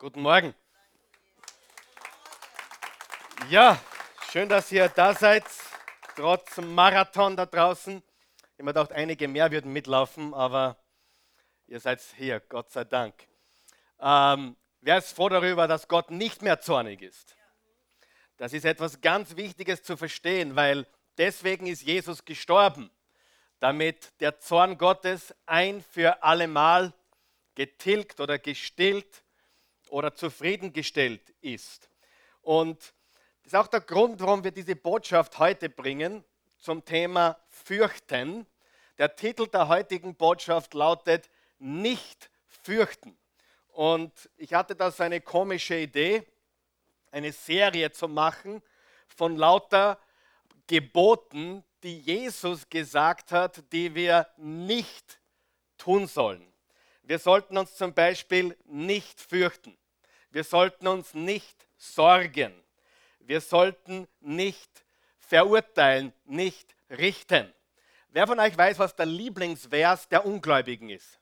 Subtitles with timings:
[0.00, 0.54] Guten Morgen.
[3.50, 3.82] Ja,
[4.30, 5.42] schön, dass ihr da seid,
[6.14, 8.00] trotz Marathon da draußen.
[8.56, 10.76] Ich mir gedacht, einige mehr würden mitlaufen, aber
[11.66, 13.26] ihr seid hier, Gott sei Dank.
[13.98, 17.34] Ähm, wer ist froh darüber, dass Gott nicht mehr zornig ist?
[18.36, 20.86] Das ist etwas ganz Wichtiges zu verstehen, weil
[21.16, 22.88] deswegen ist Jesus gestorben,
[23.58, 26.94] damit der Zorn Gottes ein für allemal
[27.56, 29.24] getilgt oder gestillt
[29.90, 31.88] oder zufriedengestellt ist.
[32.42, 32.78] Und
[33.42, 36.24] das ist auch der Grund, warum wir diese Botschaft heute bringen
[36.58, 38.46] zum Thema Fürchten.
[38.98, 43.16] Der Titel der heutigen Botschaft lautet Nicht fürchten.
[43.68, 46.26] Und ich hatte da so eine komische Idee,
[47.10, 48.62] eine Serie zu machen
[49.06, 49.98] von lauter
[50.66, 55.20] Geboten, die Jesus gesagt hat, die wir nicht
[55.78, 56.47] tun sollen.
[57.08, 59.74] Wir sollten uns zum Beispiel nicht fürchten.
[60.28, 62.52] Wir sollten uns nicht sorgen.
[63.20, 64.84] Wir sollten nicht
[65.18, 67.50] verurteilen, nicht richten.
[68.10, 71.18] Wer von euch weiß, was der Lieblingsvers der Ungläubigen ist?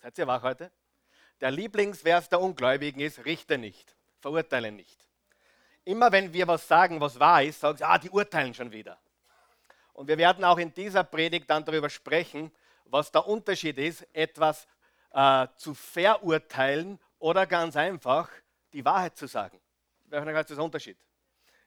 [0.00, 0.70] Seid ihr wach heute?
[1.40, 5.08] Der Lieblingsvers der Ungläubigen ist, richte nicht, verurteile nicht.
[5.84, 8.96] Immer wenn wir was sagen, was wahr ist, sagen sie, ah, die urteilen schon wieder.
[9.92, 12.52] Und wir werden auch in dieser Predigt dann darüber sprechen,
[12.84, 14.66] was der Unterschied ist, etwas
[15.12, 18.30] äh, zu verurteilen oder ganz einfach
[18.72, 19.60] die Wahrheit zu sagen.
[20.04, 20.98] Das ist der Unterschied.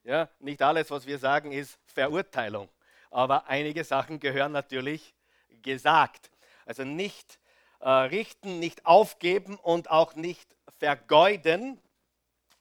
[0.04, 2.70] Ja, nicht alles, was wir sagen, ist Verurteilung,
[3.10, 5.16] aber einige Sachen gehören natürlich
[5.64, 6.30] gesagt.
[6.66, 7.40] Also nicht
[7.80, 11.82] äh, richten, nicht aufgeben und auch nicht vergeuden.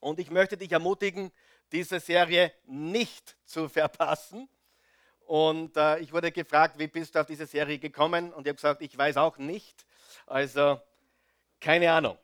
[0.01, 1.33] Und ich möchte dich ermutigen,
[1.73, 4.49] diese Serie nicht zu verpassen.
[5.27, 8.33] Und äh, ich wurde gefragt, wie bist du auf diese Serie gekommen?
[8.33, 9.87] Und ich habe gesagt, ich weiß auch nicht.
[10.27, 10.81] Also
[11.61, 12.19] keine Ahnung.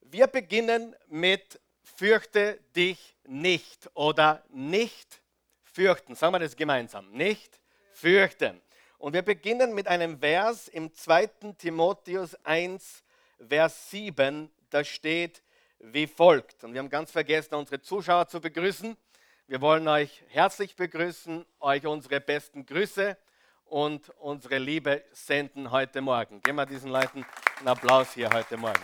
[0.00, 5.20] Wir beginnen mit fürchte dich nicht oder nicht
[5.62, 6.14] fürchten.
[6.14, 7.10] Sagen wir das gemeinsam.
[7.10, 7.60] Nicht
[7.92, 8.60] fürchten.
[8.98, 11.26] Und wir beginnen mit einem Vers im 2.
[11.58, 13.04] Timotheus 1,
[13.46, 14.50] Vers 7.
[14.70, 15.42] Da steht
[15.78, 16.64] wie folgt.
[16.64, 18.96] Und wir haben ganz vergessen, unsere Zuschauer zu begrüßen.
[19.50, 23.16] Wir wollen euch herzlich begrüßen, euch unsere besten Grüße
[23.64, 26.42] und unsere Liebe senden heute Morgen.
[26.42, 27.24] Geben wir diesen Leuten
[27.58, 28.82] einen Applaus hier heute Morgen.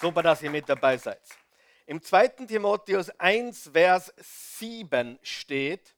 [0.00, 1.20] Super, dass ihr mit dabei seid.
[1.84, 2.46] Im 2.
[2.46, 5.94] Timotheus 1, Vers 7 steht,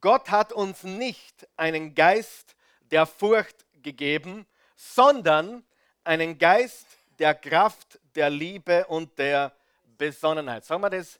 [0.00, 2.54] Gott hat uns nicht einen Geist
[2.92, 4.46] der Furcht gegeben,
[4.76, 5.64] sondern
[6.04, 6.86] einen Geist
[7.18, 9.50] der Kraft, der Liebe und der
[9.98, 10.64] Besonnenheit.
[10.64, 11.18] Sagen wir das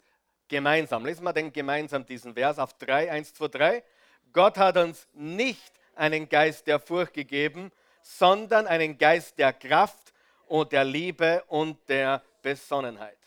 [0.48, 1.04] gemeinsam.
[1.04, 3.84] Lesen wir den gemeinsam diesen Vers auf 3, 1, 2, 3.
[4.32, 10.12] Gott hat uns nicht einen Geist der Furcht gegeben, sondern einen Geist der Kraft
[10.46, 13.18] und der Liebe und der Besonnenheit.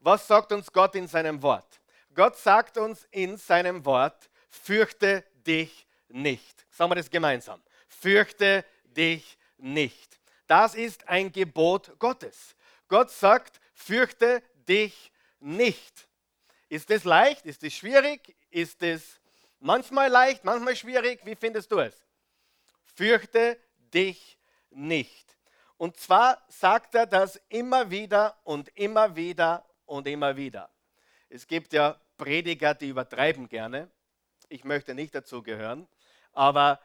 [0.00, 1.80] Was sagt uns Gott in seinem Wort?
[2.14, 6.66] Gott sagt uns in seinem Wort, fürchte dich nicht.
[6.70, 7.62] Sagen wir das gemeinsam.
[7.88, 10.18] Fürchte dich nicht.
[10.46, 12.54] Das ist ein Gebot Gottes.
[12.88, 15.10] Gott sagt, fürchte dich
[15.40, 16.08] nicht.
[16.68, 17.46] Ist es leicht?
[17.46, 18.36] Ist es schwierig?
[18.50, 19.20] Ist es
[19.60, 21.20] manchmal leicht, manchmal schwierig?
[21.24, 22.04] Wie findest du es?
[22.94, 23.58] Fürchte
[23.92, 24.38] dich
[24.70, 25.36] nicht.
[25.76, 30.70] Und zwar sagt er das immer wieder und immer wieder und immer wieder.
[31.28, 33.90] Es gibt ja Prediger, die übertreiben gerne.
[34.48, 35.86] Ich möchte nicht dazu gehören.
[36.32, 36.80] Aber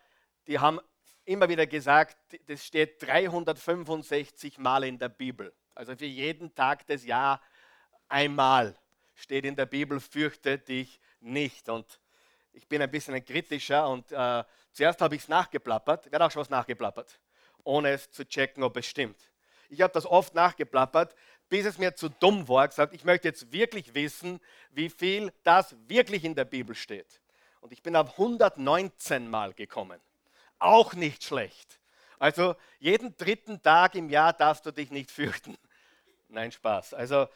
[0.48, 0.80] die haben
[1.26, 5.54] immer wieder gesagt, das steht 365 Mal in der Bibel.
[5.74, 7.40] Also für jeden Tag des Jahres
[8.10, 8.76] einmal
[9.16, 11.70] steht in der Bibel, fürchte dich nicht.
[11.70, 12.00] Und
[12.54, 16.08] ich bin ein bisschen ein kritischer und äh, zuerst habe ich es nachgeplappert.
[16.10, 17.20] Wer hat auch schon was nachgeplappert?
[17.64, 19.18] Ohne es zu checken, ob es stimmt.
[19.70, 21.16] Ich habe das oft nachgeplappert,
[21.48, 24.40] bis es mir zu dumm war, gesagt, ich möchte jetzt wirklich wissen,
[24.72, 27.22] wie viel das wirklich in der Bibel steht.
[27.62, 30.00] Und ich bin auf 119 Mal gekommen.
[30.60, 31.80] Auch nicht schlecht.
[32.20, 35.58] Also jeden dritten Tag im Jahr darfst du dich nicht fürchten.
[36.28, 36.94] Nein, Spaß.
[36.94, 37.28] Also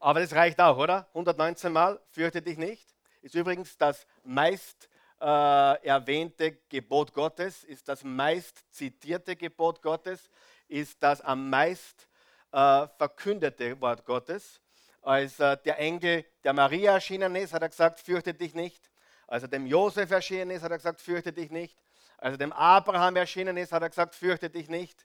[0.00, 1.06] aber das reicht auch, oder?
[1.08, 2.94] 119 Mal, fürchte dich nicht.
[3.22, 4.88] Ist übrigens das meist
[5.20, 10.30] äh, erwähnte Gebot Gottes, ist das meist zitierte Gebot Gottes,
[10.68, 12.08] ist das am meist
[12.52, 14.60] äh, verkündete Wort Gottes.
[15.02, 18.90] Als äh, der Engel der Maria erschienen ist, hat er gesagt, fürchte dich nicht.
[19.26, 21.78] Als er dem Josef erschienen ist, hat er gesagt, fürchte dich nicht.
[22.16, 25.04] Als er dem Abraham erschienen ist, hat er gesagt, fürchte dich nicht.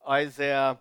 [0.00, 0.80] Als er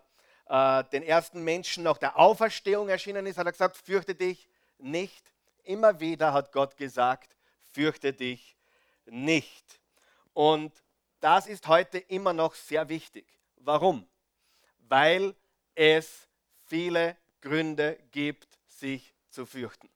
[0.52, 4.50] äh, den ersten Menschen nach der Auferstehung erschienen ist, hat er gesagt, fürchte dich
[4.80, 5.34] nicht.
[5.64, 7.38] Immer wieder hat Gott gesagt,
[7.72, 8.58] fürchte dich
[9.06, 9.80] nicht.
[10.34, 10.74] Und
[11.22, 13.26] das ist heute immer noch sehr wichtig.
[13.56, 14.06] Warum?
[14.90, 15.36] Weil
[15.74, 16.28] es
[16.68, 19.90] viele Gründe gibt, sich zu fürchten.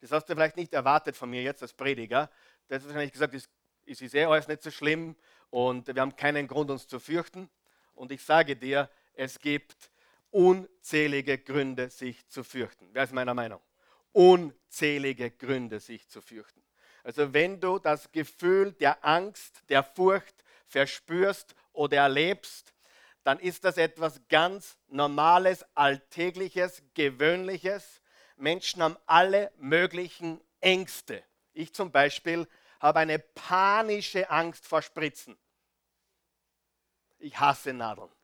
[0.00, 2.30] Das hast du vielleicht nicht erwartet von mir jetzt als Prediger.
[2.68, 3.48] Das ist wahrscheinlich gesagt, es
[3.86, 5.16] ist eh alles nicht so schlimm
[5.50, 7.50] und wir haben keinen Grund, uns zu fürchten.
[7.94, 9.90] Und ich sage dir, es gibt
[10.36, 12.90] unzählige Gründe, sich zu fürchten.
[12.92, 13.62] Wer ist meiner Meinung?
[14.12, 16.62] Unzählige Gründe, sich zu fürchten.
[17.02, 22.74] Also wenn du das Gefühl der Angst, der Furcht verspürst oder erlebst,
[23.24, 28.02] dann ist das etwas ganz Normales, Alltägliches, Gewöhnliches.
[28.36, 31.24] Menschen haben alle möglichen Ängste.
[31.54, 32.46] Ich zum Beispiel
[32.78, 35.38] habe eine panische Angst vor Spritzen.
[37.18, 38.15] Ich hasse Nadeln.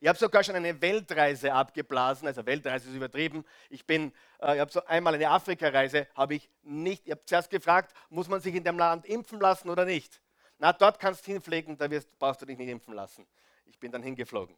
[0.00, 3.44] Ich habe sogar schon eine Weltreise abgeblasen, also Weltreise ist übertrieben.
[3.68, 7.50] Ich bin, äh, ich habe so einmal eine Afrikareise, habe ich nicht, ich habe zuerst
[7.50, 10.20] gefragt, muss man sich in dem Land impfen lassen oder nicht?
[10.58, 13.26] Na, dort kannst du hinfliegen, da wirst, brauchst du dich nicht impfen lassen.
[13.66, 14.56] Ich bin dann hingeflogen.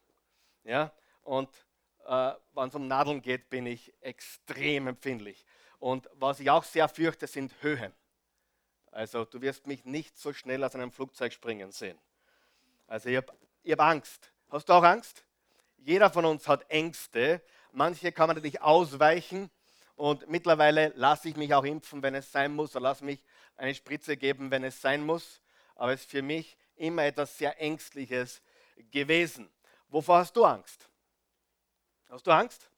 [0.65, 0.93] Ja?
[1.23, 1.49] Und
[2.07, 5.45] äh, wenn es um Nadeln geht, bin ich extrem empfindlich.
[5.79, 7.93] Und was ich auch sehr fürchte, sind Höhen.
[8.91, 11.99] Also du wirst mich nicht so schnell aus einem Flugzeug springen sehen.
[12.87, 13.33] Also ich habe
[13.69, 14.33] hab Angst.
[14.51, 15.25] Hast du auch Angst?
[15.83, 17.43] Jeder von uns hat Ängste.
[17.73, 19.51] Manche kann man natürlich ausweichen.
[19.97, 23.23] Und mittlerweile lasse ich mich auch impfen, wenn es sein muss, oder lasse mich
[23.57, 25.41] eine Spritze geben, wenn es sein muss.
[25.75, 28.43] Aber es ist für mich immer etwas sehr Ängstliches
[28.91, 29.51] gewesen.
[29.89, 30.89] Wovor hast du Angst?
[32.09, 32.71] Hast du Angst?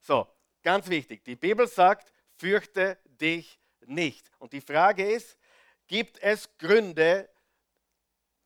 [0.00, 0.26] So,
[0.62, 1.24] ganz wichtig.
[1.24, 4.30] Die Bibel sagt, fürchte dich nicht.
[4.38, 5.38] Und die Frage ist,
[5.86, 7.28] gibt es Gründe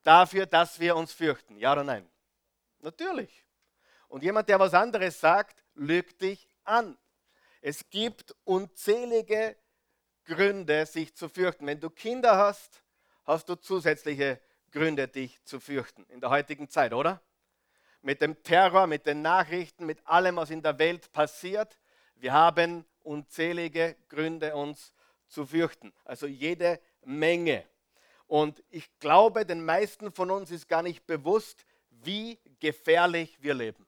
[0.03, 1.57] dafür, dass wir uns fürchten?
[1.57, 2.09] Ja oder nein?
[2.81, 3.45] Natürlich.
[4.13, 6.99] Und jemand, der was anderes sagt, lügt dich an.
[7.63, 9.57] Es gibt unzählige
[10.27, 11.67] Gründe, sich zu fürchten.
[11.67, 12.83] Wenn du Kinder hast,
[13.25, 14.39] hast du zusätzliche
[14.71, 17.23] Gründe, dich zu fürchten in der heutigen Zeit, oder?
[18.03, 21.79] Mit dem Terror, mit den Nachrichten, mit allem, was in der Welt passiert.
[22.17, 24.93] Wir haben unzählige Gründe, uns
[25.27, 25.91] zu fürchten.
[26.05, 27.65] Also jede Menge.
[28.27, 33.87] Und ich glaube, den meisten von uns ist gar nicht bewusst, wie gefährlich wir leben.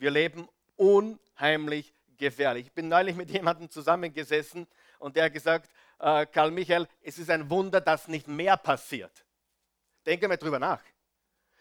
[0.00, 2.68] Wir leben unheimlich gefährlich.
[2.68, 4.66] Ich bin neulich mit jemandem zusammengesessen
[4.98, 9.26] und der hat gesagt, äh, Karl Michael, es ist ein Wunder, dass nicht mehr passiert.
[10.06, 10.82] Denke mal drüber nach.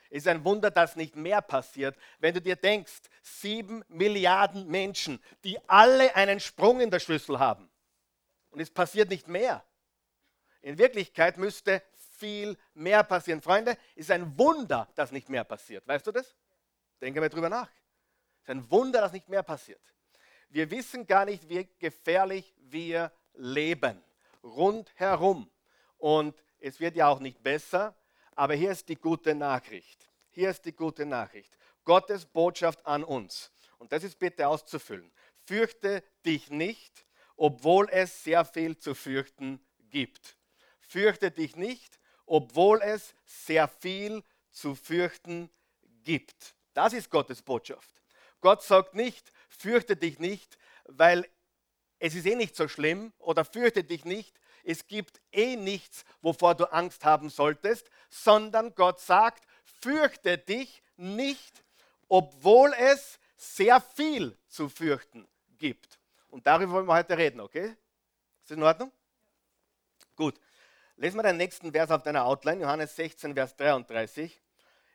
[0.09, 1.97] Es ist ein Wunder, dass nicht mehr passiert.
[2.19, 7.69] Wenn du dir denkst, sieben Milliarden Menschen, die alle einen Sprung in der Schlüssel haben
[8.51, 9.65] und es passiert nicht mehr.
[10.61, 11.83] In Wirklichkeit müsste
[12.17, 13.41] viel mehr passieren.
[13.41, 15.85] Freunde, es ist ein Wunder, dass nicht mehr passiert.
[15.85, 16.37] Weißt du das?
[17.01, 17.69] Denke mal drüber nach.
[18.49, 19.79] Ist ein Wunder, dass nicht mehr passiert.
[20.49, 24.01] Wir wissen gar nicht, wie gefährlich wir leben.
[24.41, 25.51] Rundherum.
[25.99, 27.95] Und es wird ja auch nicht besser.
[28.35, 30.09] Aber hier ist die gute Nachricht.
[30.31, 31.55] Hier ist die gute Nachricht.
[31.85, 33.51] Gottes Botschaft an uns.
[33.77, 35.11] Und das ist bitte auszufüllen.
[35.45, 37.05] Fürchte dich nicht,
[37.35, 40.37] obwohl es sehr viel zu fürchten gibt.
[40.79, 45.51] Fürchte dich nicht, obwohl es sehr viel zu fürchten
[46.03, 46.55] gibt.
[46.73, 47.99] Das ist Gottes Botschaft.
[48.41, 51.27] Gott sagt nicht, fürchte dich nicht, weil
[51.99, 56.55] es ist eh nicht so schlimm oder fürchte dich nicht, es gibt eh nichts, wovor
[56.55, 61.63] du Angst haben solltest, sondern Gott sagt, fürchte dich nicht,
[62.07, 65.27] obwohl es sehr viel zu fürchten
[65.57, 65.99] gibt.
[66.27, 67.75] Und darüber wollen wir heute reden, okay?
[68.41, 68.91] Ist das in Ordnung?
[70.15, 70.39] Gut.
[70.97, 74.41] Lesen wir den nächsten Vers auf deiner Outline, Johannes 16, Vers 33.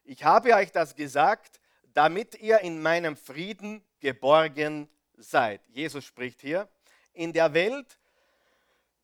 [0.04, 1.60] Ich habe euch das gesagt,
[1.94, 5.60] damit ihr in meinem Frieden geborgen seid.
[5.68, 6.68] Jesus spricht hier.
[7.12, 7.98] In der Welt,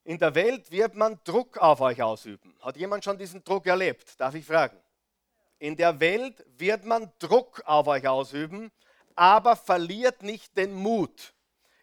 [0.05, 2.55] in der Welt wird man Druck auf euch ausüben.
[2.61, 4.19] Hat jemand schon diesen Druck erlebt?
[4.21, 4.77] Darf ich fragen?
[5.59, 8.73] In der Welt wird man Druck auf euch ausüben,
[9.15, 11.35] aber verliert nicht den Mut.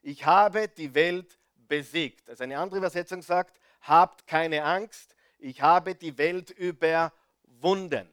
[0.02, 1.38] Ich habe die Welt
[1.68, 2.30] besiegt.
[2.30, 8.10] Also eine andere Übersetzung sagt, habt keine Angst, ich habe die Welt überwunden.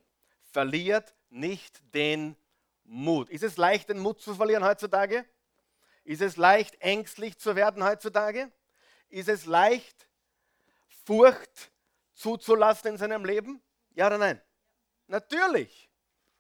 [0.53, 2.37] Verliert nicht den
[2.85, 3.31] Mut.
[3.31, 5.25] Ist es leicht, den Mut zu verlieren heutzutage?
[6.05, 8.53] Ist es leicht, ängstlich zu werden heutzutage?
[9.09, 10.09] Ist es leicht,
[11.05, 11.73] Furcht
[12.14, 13.62] zuzulassen in seinem Leben?
[13.95, 14.41] Ja oder nein?
[15.07, 15.91] Natürlich.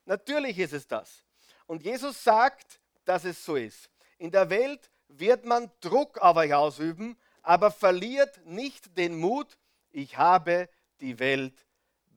[0.04, 1.24] Natürlich ist es das.
[1.66, 3.90] Und Jesus sagt, dass es so ist.
[4.18, 9.58] In der Welt wird man Druck auf euch ausüben, aber verliert nicht den Mut,
[9.90, 10.68] ich habe
[11.00, 11.66] die Welt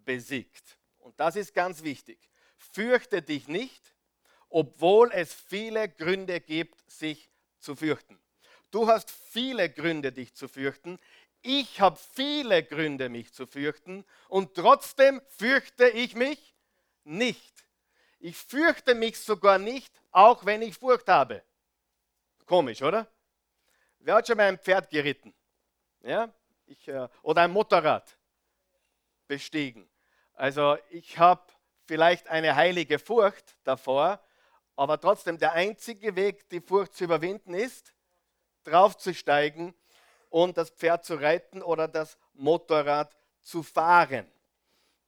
[0.06, 0.78] besiegt.
[1.00, 2.30] Und das ist ganz wichtig.
[2.58, 3.94] Fürchte dich nicht,
[4.50, 8.20] obwohl es viele Gründe gibt, sich zu fürchten.
[8.72, 11.00] Du hast viele Gründe, dich zu fürchten.
[11.42, 14.06] Ich habe viele Gründe, mich zu fürchten.
[14.28, 16.56] Und trotzdem fürchte ich mich
[17.04, 17.66] nicht.
[18.20, 21.44] Ich fürchte mich sogar nicht, auch wenn ich Furcht habe.
[22.46, 23.08] Komisch, oder?
[24.00, 25.34] Wer hat schon mal ein Pferd geritten?
[26.02, 26.34] Ja?
[26.66, 28.18] Ich, äh, oder ein Motorrad
[29.28, 29.90] bestiegen?
[30.34, 31.42] Also ich habe
[31.86, 34.20] vielleicht eine heilige Furcht davor,
[34.78, 37.94] aber trotzdem der einzige Weg, die Furcht zu überwinden, ist,
[38.64, 39.74] draufzusteigen
[40.30, 44.32] und das Pferd zu reiten oder das Motorrad zu fahren.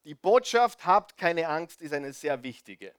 [0.06, 2.96] Die Botschaft, habt keine Angst, ist eine sehr wichtige.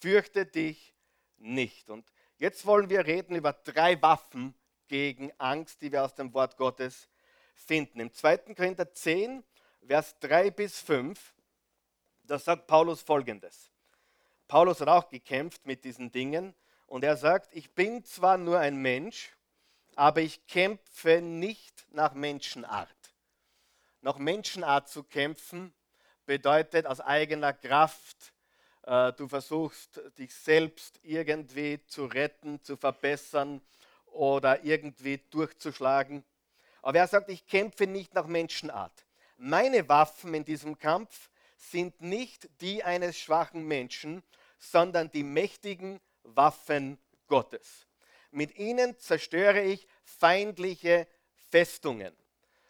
[0.00, 0.94] Fürchte dich
[1.38, 1.88] nicht.
[1.88, 4.54] Und jetzt wollen wir reden über drei Waffen
[4.88, 7.08] gegen Angst, die wir aus dem Wort Gottes
[7.54, 8.00] finden.
[8.00, 8.54] Im 2.
[8.54, 9.42] Korinther 10,
[9.86, 11.34] Vers 3 bis 5,
[12.24, 13.70] da sagt Paulus folgendes.
[14.52, 16.54] Paulus hat auch gekämpft mit diesen Dingen
[16.86, 19.34] und er sagt, ich bin zwar nur ein Mensch,
[19.96, 23.14] aber ich kämpfe nicht nach Menschenart.
[24.02, 25.72] Nach Menschenart zu kämpfen
[26.26, 28.34] bedeutet aus eigener Kraft,
[28.82, 33.62] äh, du versuchst dich selbst irgendwie zu retten, zu verbessern
[34.04, 36.24] oder irgendwie durchzuschlagen.
[36.82, 39.06] Aber er sagt, ich kämpfe nicht nach Menschenart.
[39.38, 44.22] Meine Waffen in diesem Kampf sind nicht die eines schwachen Menschen,
[44.62, 47.86] sondern die mächtigen Waffen Gottes.
[48.30, 51.06] Mit ihnen zerstöre ich feindliche
[51.50, 52.14] Festungen.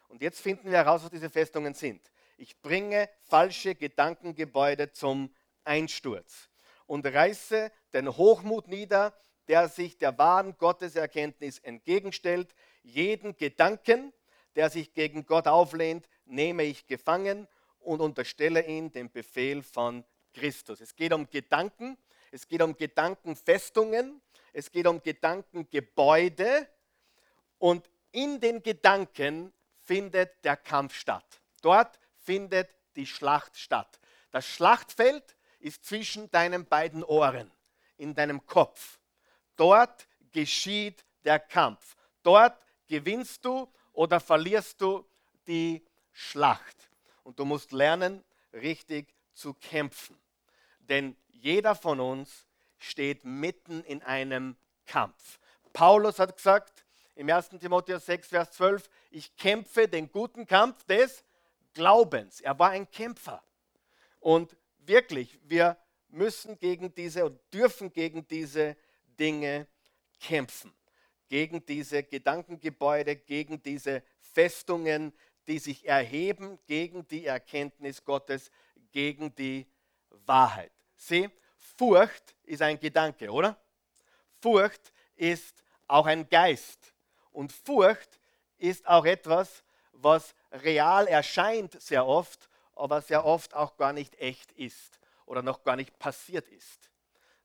[0.09, 2.11] Und jetzt finden wir heraus, was diese Festungen sind.
[2.39, 5.35] Ich bringe falsche Gedankengebäude zum
[5.65, 6.49] Einsturz
[6.87, 9.15] und reiße den Hochmut nieder,
[9.49, 12.55] der sich der wahren Gotteserkenntnis entgegenstellt.
[12.83, 14.13] Jeden Gedanken,
[14.57, 17.47] der sich gegen Gott auflehnt, nehme ich gefangen
[17.81, 20.81] und unterstelle ihn dem Befehl von Christus.
[20.81, 21.97] Es geht um Gedanken,
[22.31, 24.21] es geht um Gedankenfestungen,
[24.53, 26.69] es geht um Gedankengebäude
[27.59, 31.41] und in den Gedanken findet der Kampf statt.
[31.63, 34.01] Dort findet die Schlacht statt.
[34.31, 37.51] Das Schlachtfeld ist zwischen deinen beiden Ohren,
[37.97, 38.99] in deinem Kopf.
[39.57, 41.97] Dort geschieht der Kampf.
[42.23, 45.07] Dort gewinnst du oder verlierst du
[45.47, 46.91] die Schlacht.
[47.23, 50.19] Und du musst lernen, richtig zu kämpfen.
[50.89, 52.47] Denn jeder von uns
[52.79, 55.39] steht mitten in einem Kampf.
[55.73, 56.85] Paulus hat gesagt
[57.15, 57.51] im 1.
[57.61, 61.25] Timotheus 6, Vers 12, ich kämpfe den guten Kampf des
[61.75, 62.41] Glaubens.
[62.41, 63.43] Er war ein Kämpfer.
[64.21, 65.77] Und wirklich, wir
[66.09, 68.77] müssen gegen diese und dürfen gegen diese
[69.19, 69.67] Dinge
[70.21, 70.73] kämpfen.
[71.29, 75.13] Gegen diese Gedankengebäude, gegen diese Festungen,
[75.47, 78.51] die sich erheben gegen die Erkenntnis Gottes,
[78.93, 79.67] gegen die
[80.27, 80.73] Wahrheit.
[80.97, 81.31] Sieh,
[81.77, 83.57] Furcht ist ein Gedanke, oder?
[84.41, 86.93] Furcht ist auch ein Geist.
[87.33, 88.19] Und Furcht
[88.59, 94.53] ist auch etwas, was real erscheint sehr oft, aber sehr oft auch gar nicht echt
[94.53, 96.91] ist oder noch gar nicht passiert ist.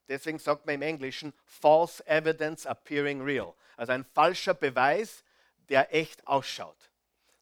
[0.08, 3.54] Deswegen sagt man im Englischen false evidence appearing real.
[3.76, 5.24] Also ein falscher Beweis,
[5.70, 6.78] der echt ausschaut.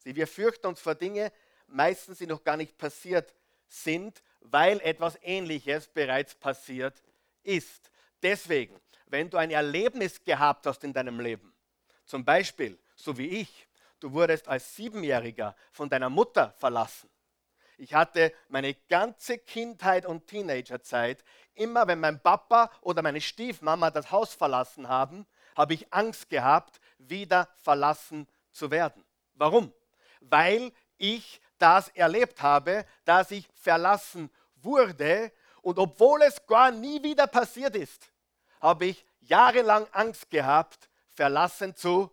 [0.04, 1.32] Wir fürchten uns vor Dinge,
[1.68, 3.34] meistens die noch gar nicht passiert
[3.68, 7.02] sind, weil etwas Ähnliches bereits passiert
[7.44, 7.92] ist.
[8.22, 11.54] Deswegen, wenn du ein Erlebnis gehabt hast in deinem Leben,
[12.06, 13.68] zum Beispiel, so wie ich,
[14.00, 17.10] du wurdest als Siebenjähriger von deiner Mutter verlassen.
[17.78, 21.24] Ich hatte meine ganze Kindheit und Teenagerzeit,
[21.56, 25.26] immer wenn mein Papa oder meine Stiefmama das Haus verlassen haben,
[25.56, 29.04] habe ich Angst gehabt, wieder verlassen zu werden.
[29.34, 29.74] Warum?
[30.22, 35.32] Weil ich das erlebt habe, dass ich verlassen wurde
[35.62, 38.12] und obwohl es gar nie wieder passiert ist,
[38.62, 42.12] habe ich jahrelang Angst gehabt, verlassen zu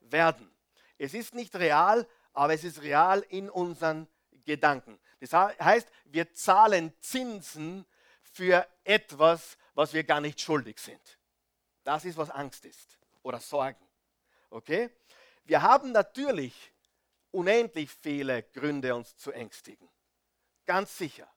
[0.00, 0.50] werden.
[0.96, 4.08] Es ist nicht real, aber es ist real in unseren
[4.44, 4.98] Gedanken.
[5.20, 7.86] Das heißt, wir zahlen Zinsen
[8.22, 11.18] für etwas, was wir gar nicht schuldig sind.
[11.82, 13.86] Das ist, was Angst ist oder Sorgen.
[14.50, 14.90] Okay?
[15.44, 16.72] Wir haben natürlich
[17.34, 19.88] unendlich viele Gründe, uns zu ängstigen.
[20.66, 21.28] Ganz sicher.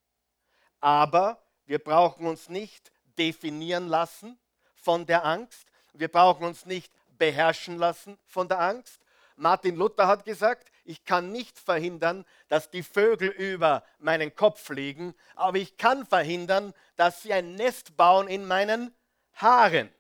[0.80, 4.40] Aber wir brauchen uns nicht definieren lassen
[4.74, 5.68] von der Angst.
[5.94, 9.02] Wir brauchen uns nicht beherrschen lassen von der Angst.
[9.36, 15.14] Martin Luther hat gesagt, ich kann nicht verhindern, dass die Vögel über meinen Kopf fliegen,
[15.36, 18.96] aber ich kann verhindern, dass sie ein Nest bauen in meinen
[19.34, 19.94] Haaren.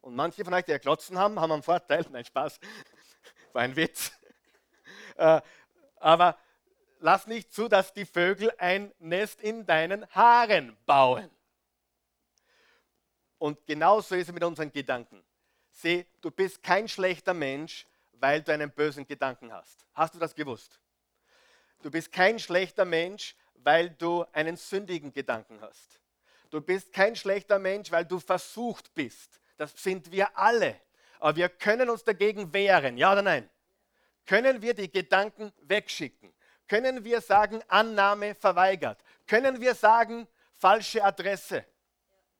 [0.00, 2.04] Und manche von euch, die ja Klotzen haben, haben einen Vorteil.
[2.10, 2.60] Nein, Spaß.
[3.54, 4.12] War ein Witz.
[5.16, 5.40] Äh,
[5.96, 6.38] aber
[7.00, 11.30] lass nicht zu, dass die Vögel ein Nest in deinen Haaren bauen.
[13.38, 15.22] Und genauso ist es mit unseren Gedanken.
[15.70, 19.84] Sieh, du bist kein schlechter Mensch, weil du einen bösen Gedanken hast.
[19.92, 20.78] Hast du das gewusst?
[21.82, 26.00] Du bist kein schlechter Mensch, weil du einen sündigen Gedanken hast.
[26.48, 29.40] Du bist kein schlechter Mensch, weil du versucht bist.
[29.56, 30.80] Das sind wir alle.
[31.18, 33.50] Aber wir können uns dagegen wehren, ja oder nein?
[34.26, 36.32] Können wir die Gedanken wegschicken?
[36.66, 38.98] Können wir sagen, Annahme verweigert?
[39.26, 41.64] Können wir sagen, falsche Adresse?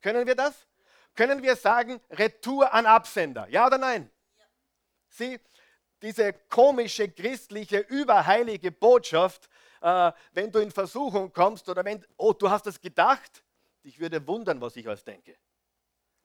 [0.00, 0.66] Können wir das?
[1.14, 3.46] Können wir sagen, Retour an Absender?
[3.48, 4.10] Ja oder nein?
[4.36, 4.44] Ja.
[5.08, 5.40] Sie,
[6.02, 9.48] diese komische christliche, überheilige Botschaft,
[9.80, 13.44] äh, wenn du in Versuchung kommst oder wenn, oh, du hast das gedacht,
[13.82, 15.36] ich würde wundern, was ich alles denke.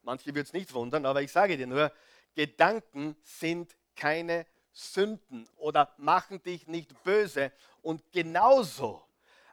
[0.01, 1.91] Manche wird es nicht wundern, aber ich sage dir nur,
[2.33, 7.51] Gedanken sind keine Sünden oder machen dich nicht böse.
[7.81, 9.03] Und genauso,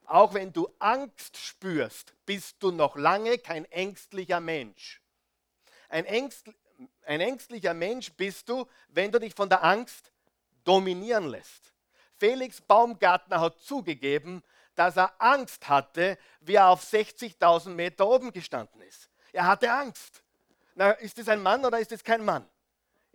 [0.04, 5.00] auch wenn du Angst spürst, bist du noch lange kein ängstlicher Mensch.
[5.88, 6.50] Ein, Ängst,
[7.02, 10.12] ein ängstlicher Mensch bist du, wenn du dich von der Angst
[10.64, 11.72] dominieren lässt.
[12.18, 14.42] Felix Baumgartner hat zugegeben,
[14.74, 19.08] dass er Angst hatte, wie er auf 60.000 Meter oben gestanden ist.
[19.32, 20.22] Er hatte Angst.
[20.74, 22.46] Na, ist das ein Mann oder ist das kein Mann?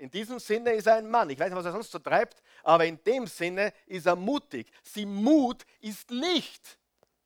[0.01, 1.29] In diesem Sinne ist er ein Mann.
[1.29, 4.65] Ich weiß nicht, was er sonst so treibt, aber in dem Sinne ist er mutig.
[4.81, 6.79] Sie Mut ist nicht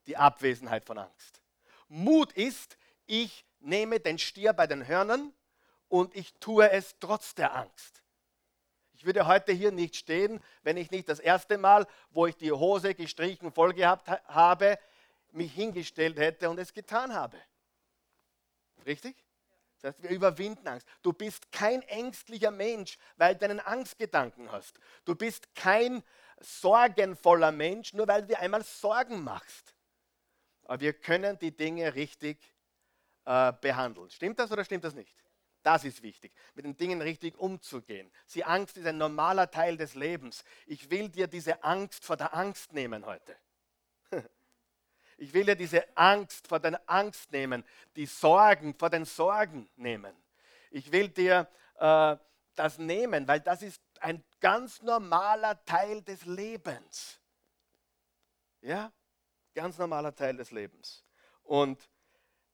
[0.07, 1.41] die Abwesenheit von Angst.
[1.87, 5.31] Mut ist, ich nehme den Stier bei den Hörnern
[5.87, 8.03] und ich tue es trotz der Angst.
[8.91, 12.51] Ich würde heute hier nicht stehen, wenn ich nicht das erste Mal, wo ich die
[12.51, 14.77] Hose gestrichen voll gehabt habe,
[15.31, 17.37] mich hingestellt hätte und es getan habe.
[18.85, 19.24] Richtig?
[19.81, 20.87] Das heißt, wir überwinden Angst.
[21.01, 24.79] Du bist kein ängstlicher Mensch, weil du einen Angstgedanken hast.
[25.03, 26.03] Du bist kein
[26.39, 29.75] sorgenvoller Mensch, nur weil du dir einmal Sorgen machst.
[30.63, 32.39] Aber wir können die Dinge richtig
[33.25, 34.09] äh, behandeln.
[34.09, 35.15] Stimmt das oder stimmt das nicht?
[35.61, 38.11] Das ist wichtig, mit den Dingen richtig umzugehen.
[38.35, 40.43] Die Angst ist ein normaler Teil des Lebens.
[40.67, 43.35] Ich will dir diese Angst vor der Angst nehmen heute.
[45.17, 47.63] Ich will dir diese Angst vor der Angst nehmen,
[47.95, 50.13] die Sorgen vor den Sorgen nehmen.
[50.71, 52.17] Ich will dir äh,
[52.55, 57.19] das nehmen, weil das ist ein ganz normaler Teil des Lebens.
[58.61, 58.91] Ja,
[59.53, 61.05] ganz normaler Teil des Lebens.
[61.43, 61.89] Und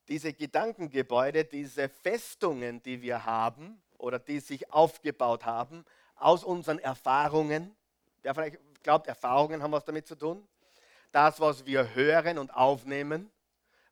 [0.07, 5.85] diese Gedankengebäude, diese Festungen, die wir haben oder die sich aufgebaut haben
[6.15, 7.75] aus unseren Erfahrungen,
[8.21, 10.47] wer vielleicht glaubt, Erfahrungen haben was damit zu tun,
[11.11, 13.31] das, was wir hören und aufnehmen.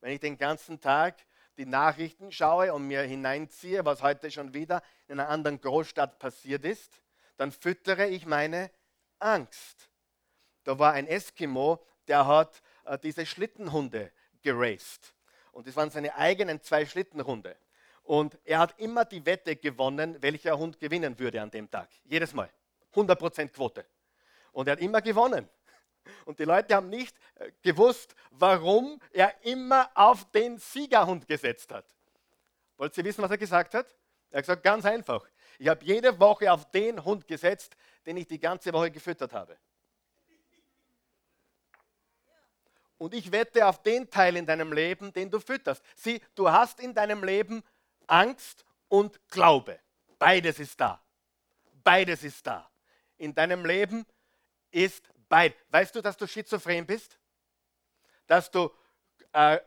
[0.02, 1.16] Wenn ich den ganzen Tag
[1.58, 6.64] die Nachrichten schaue und mir hineinziehe, was heute schon wieder in einer anderen Großstadt passiert
[6.64, 7.02] ist,
[7.38, 8.72] dann füttere ich meine
[9.20, 9.90] Angst.
[10.64, 15.14] Da war ein Eskimo, der hat äh, diese Schlittenhunde geraced.
[15.52, 17.58] Und das waren seine eigenen zwei Schlittenhunde.
[18.04, 21.90] Und er hat immer die Wette gewonnen, welcher Hund gewinnen würde an dem Tag.
[22.06, 22.50] Jedes Mal.
[22.94, 23.86] 100% Quote.
[24.52, 25.48] Und er hat immer gewonnen.
[26.26, 31.86] Und die Leute haben nicht äh, gewusst, warum er immer auf den Siegerhund gesetzt hat.
[32.78, 33.88] Wollt ihr wissen, was er gesagt hat?
[34.32, 35.26] Er hat gesagt, ganz einfach.
[35.58, 39.58] Ich habe jede Woche auf den Hund gesetzt, den ich die ganze Woche gefüttert habe.
[42.98, 45.84] Und ich wette auf den Teil in deinem Leben, den du fütterst.
[45.96, 47.64] Sieh, du hast in deinem Leben
[48.08, 49.80] Angst und Glaube.
[50.18, 51.02] Beides ist da.
[51.84, 52.70] Beides ist da.
[53.18, 54.06] In deinem Leben
[54.72, 55.56] ist Beid.
[55.70, 57.18] Weißt du, dass du schizophren bist?
[58.28, 58.72] Dass du
[59.32, 59.60] äh,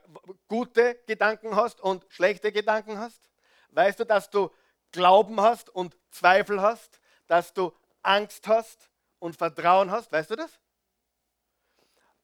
[0.47, 3.29] gute Gedanken hast und schlechte Gedanken hast?
[3.69, 4.53] Weißt du, dass du
[4.91, 6.99] Glauben hast und Zweifel hast?
[7.27, 10.11] Dass du Angst hast und Vertrauen hast?
[10.11, 10.59] Weißt du das?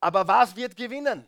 [0.01, 1.27] Aber was wird gewinnen?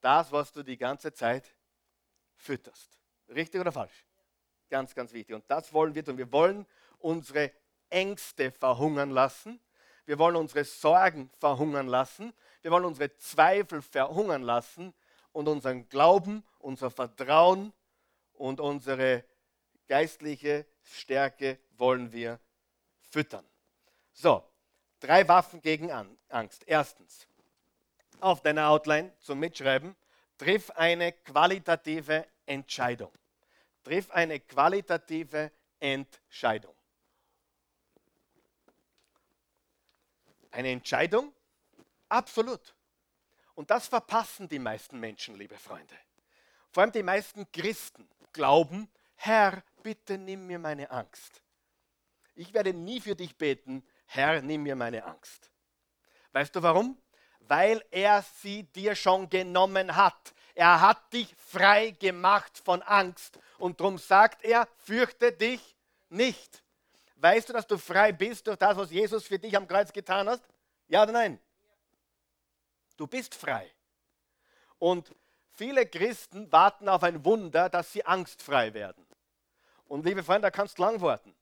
[0.00, 1.54] Das, was du die ganze Zeit
[2.36, 2.98] fütterst.
[3.28, 4.06] Richtig oder falsch?
[4.70, 5.34] Ganz, ganz wichtig.
[5.34, 6.16] Und das wollen wir tun.
[6.16, 6.66] Wir wollen
[6.98, 7.52] unsere
[7.90, 9.60] Ängste verhungern lassen.
[10.06, 12.32] Wir wollen unsere Sorgen verhungern lassen.
[12.62, 14.94] Wir wollen unsere Zweifel verhungern lassen
[15.32, 17.72] und unseren Glauben, unser Vertrauen
[18.34, 19.24] und unsere
[19.86, 22.40] geistliche Stärke wollen wir
[23.10, 23.46] füttern.
[24.12, 24.44] So,
[25.00, 25.90] drei Waffen gegen
[26.28, 26.64] Angst.
[26.66, 27.26] Erstens,
[28.20, 29.96] auf deiner Outline zum Mitschreiben,
[30.38, 33.12] triff eine qualitative Entscheidung.
[33.82, 36.74] Triff eine qualitative Entscheidung.
[40.50, 41.32] Eine Entscheidung?
[42.08, 42.74] Absolut.
[43.54, 45.94] Und das verpassen die meisten Menschen, liebe Freunde.
[46.72, 51.42] Vor allem die meisten Christen glauben, Herr, bitte nimm mir meine Angst.
[52.34, 55.50] Ich werde nie für dich beten, Herr, nimm mir meine Angst.
[56.32, 56.96] Weißt du warum?
[57.40, 60.34] Weil er sie dir schon genommen hat.
[60.54, 63.38] Er hat dich frei gemacht von Angst.
[63.58, 65.76] Und darum sagt er, fürchte dich
[66.08, 66.62] nicht.
[67.20, 70.26] Weißt du, dass du frei bist durch das, was Jesus für dich am Kreuz getan
[70.28, 70.40] hat?
[70.88, 71.38] Ja oder nein?
[72.96, 73.70] Du bist frei.
[74.78, 75.14] Und
[75.52, 79.06] viele Christen warten auf ein Wunder, dass sie angstfrei werden.
[79.86, 81.34] Und liebe Freunde, da kannst du lang warten.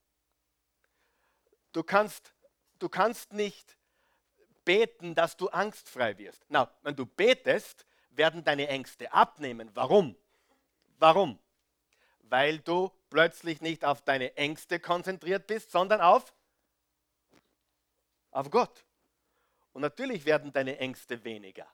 [1.72, 2.32] Du kannst,
[2.80, 3.76] du kannst nicht
[4.64, 6.44] beten, dass du angstfrei wirst.
[6.48, 9.70] Na, wenn du betest, werden deine Ängste abnehmen.
[9.74, 10.16] Warum?
[10.98, 11.38] Warum?
[12.28, 16.34] Weil du plötzlich nicht auf deine Ängste konzentriert bist, sondern auf,
[18.30, 18.84] auf Gott.
[19.72, 21.66] Und natürlich werden deine Ängste weniger.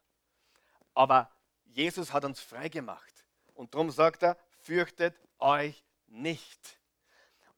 [0.94, 1.30] Aber
[1.64, 3.24] Jesus hat uns frei gemacht.
[3.54, 6.78] Und darum sagt er, fürchtet euch nicht.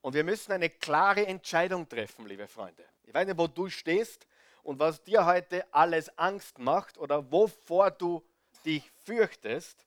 [0.01, 2.85] Und wir müssen eine klare Entscheidung treffen, liebe Freunde.
[3.03, 4.27] Ich weiß nicht, wo du stehst
[4.63, 8.25] und was dir heute alles Angst macht oder wovor du
[8.65, 9.87] dich fürchtest.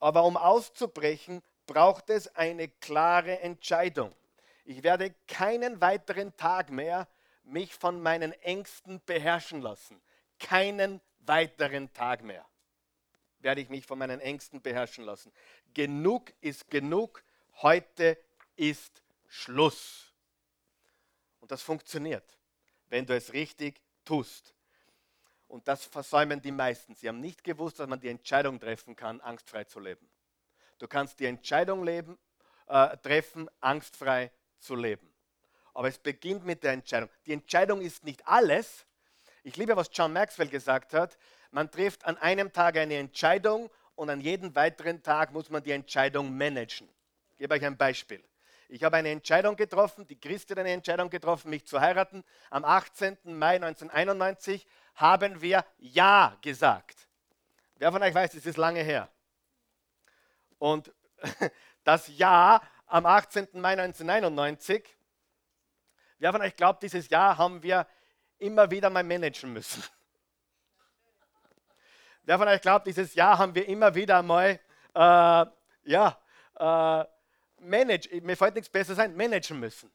[0.00, 4.12] Aber um auszubrechen, braucht es eine klare Entscheidung.
[4.64, 7.06] Ich werde keinen weiteren Tag mehr
[7.44, 10.00] mich von meinen Ängsten beherrschen lassen.
[10.40, 12.44] Keinen weiteren Tag mehr
[13.40, 15.32] werde ich mich von meinen Ängsten beherrschen lassen.
[15.74, 17.22] Genug ist genug.
[17.62, 18.18] Heute
[18.56, 20.12] ist Schluss.
[21.40, 22.38] Und das funktioniert,
[22.88, 24.54] wenn du es richtig tust.
[25.46, 26.94] Und das versäumen die meisten.
[26.94, 30.08] Sie haben nicht gewusst, dass man die Entscheidung treffen kann, angstfrei zu leben.
[30.78, 32.18] Du kannst die Entscheidung leben,
[32.66, 35.12] äh, treffen, angstfrei zu leben.
[35.74, 37.08] Aber es beginnt mit der Entscheidung.
[37.26, 38.86] Die Entscheidung ist nicht alles.
[39.42, 41.16] Ich liebe, was John Maxwell gesagt hat.
[41.50, 45.72] Man trifft an einem Tag eine Entscheidung und an jedem weiteren Tag muss man die
[45.72, 46.88] Entscheidung managen.
[47.32, 48.22] Ich gebe euch ein Beispiel.
[48.68, 52.22] Ich habe eine Entscheidung getroffen, die Christi hat eine Entscheidung getroffen, mich zu heiraten.
[52.50, 53.16] Am 18.
[53.24, 57.08] Mai 1991 haben wir Ja gesagt.
[57.76, 59.08] Wer von euch weiß, es ist lange her.
[60.58, 60.92] Und
[61.84, 63.48] das Ja am 18.
[63.52, 64.84] Mai 1991,
[66.18, 67.86] wer von euch glaubt, dieses Jahr haben wir
[68.38, 69.82] immer wieder mal managen müssen?
[72.22, 74.60] Wer von euch glaubt, dieses Jahr haben wir immer wieder mal,
[74.94, 75.46] äh,
[75.84, 76.18] ja,
[76.58, 77.04] äh,
[77.60, 79.90] manage, mir fällt nichts Besseres ein, managen müssen.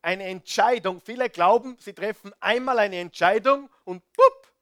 [0.00, 4.52] Eine Entscheidung, viele glauben, sie treffen einmal eine Entscheidung und pup,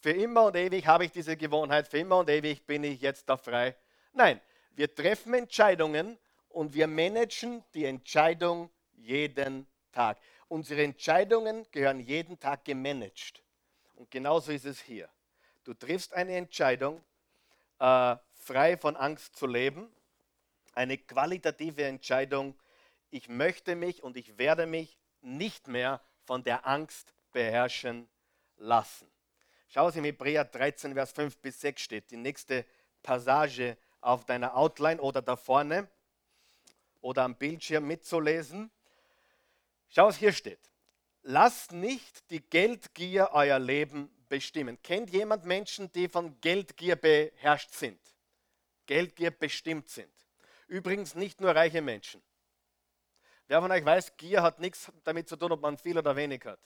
[0.00, 3.28] für immer und ewig habe ich diese Gewohnheit, für immer und ewig bin ich jetzt
[3.28, 3.76] da frei.
[4.16, 4.40] Nein,
[4.74, 10.18] wir treffen Entscheidungen und wir managen die Entscheidung jeden Tag.
[10.48, 13.42] Unsere Entscheidungen gehören jeden Tag gemanagt.
[13.94, 15.10] Und genauso ist es hier.
[15.64, 17.04] Du triffst eine Entscheidung,
[17.78, 19.92] äh, frei von Angst zu leben,
[20.72, 22.58] eine qualitative Entscheidung,
[23.10, 28.08] ich möchte mich und ich werde mich nicht mehr von der Angst beherrschen
[28.56, 29.10] lassen.
[29.68, 32.10] Schau, was im Hebräer 13, Vers 5 bis 6 steht.
[32.10, 32.64] Die nächste
[33.02, 33.76] Passage
[34.06, 35.88] auf deiner Outline oder da vorne
[37.00, 38.70] oder am Bildschirm mitzulesen.
[39.88, 40.60] Schau, was hier steht.
[41.22, 44.80] Lasst nicht die Geldgier euer Leben bestimmen.
[44.82, 48.00] Kennt jemand Menschen, die von Geldgier beherrscht sind?
[48.86, 50.12] Geldgier bestimmt sind.
[50.68, 52.22] Übrigens nicht nur reiche Menschen.
[53.48, 56.44] Wer von euch weiß, Gier hat nichts damit zu tun, ob man viel oder wenig
[56.44, 56.60] hat.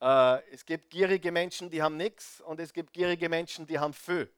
[0.00, 3.92] Äh, es gibt gierige Menschen, die haben nichts und es gibt gierige Menschen, die haben
[3.94, 4.30] viel.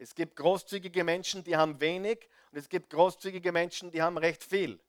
[0.00, 4.42] Es gibt großzügige Menschen, die haben wenig und es gibt großzügige Menschen, die haben recht
[4.42, 4.80] viel.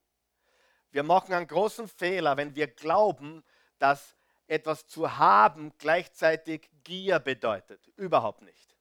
[0.91, 3.43] Wir machen einen großen Fehler, wenn wir glauben,
[3.77, 4.15] dass
[4.47, 7.85] etwas zu haben gleichzeitig Gier bedeutet.
[7.97, 8.75] Überhaupt nicht.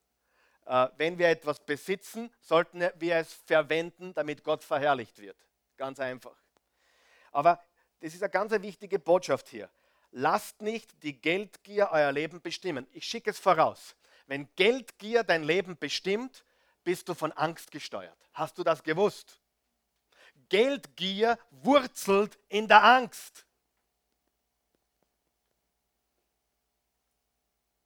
[0.67, 5.37] Äh, wenn wir etwas besitzen, sollten wir es verwenden, damit Gott verherrlicht wird.
[5.77, 6.37] Ganz einfach.
[7.33, 7.61] Aber
[7.99, 9.69] das ist eine ganz wichtige Botschaft hier.
[10.13, 12.87] Lasst nicht die Geldgier euer Leben bestimmen.
[12.93, 13.97] Ich schicke es voraus.
[14.31, 16.45] Wenn Geldgier dein Leben bestimmt,
[16.85, 18.17] bist du von Angst gesteuert.
[18.33, 19.41] Hast du das gewusst?
[20.49, 23.45] Geldgier wurzelt in der Angst.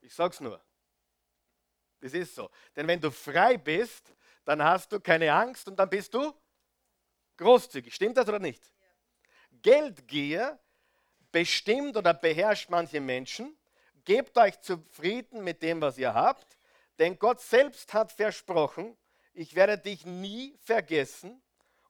[0.03, 0.63] Ich sag's nur.
[2.01, 2.51] Das ist so.
[2.77, 4.13] Denn wenn du frei bist,
[4.45, 6.39] dann hast du keine Angst und dann bist du
[7.39, 7.95] großzügig.
[7.95, 8.71] Stimmt das oder nicht?
[9.63, 10.61] Geldgier
[11.33, 13.57] bestimmt oder beherrscht manche Menschen
[14.05, 16.59] Gebt euch zufrieden mit dem, was ihr habt,
[16.99, 18.97] denn Gott selbst hat versprochen,
[19.33, 21.43] ich werde dich nie vergessen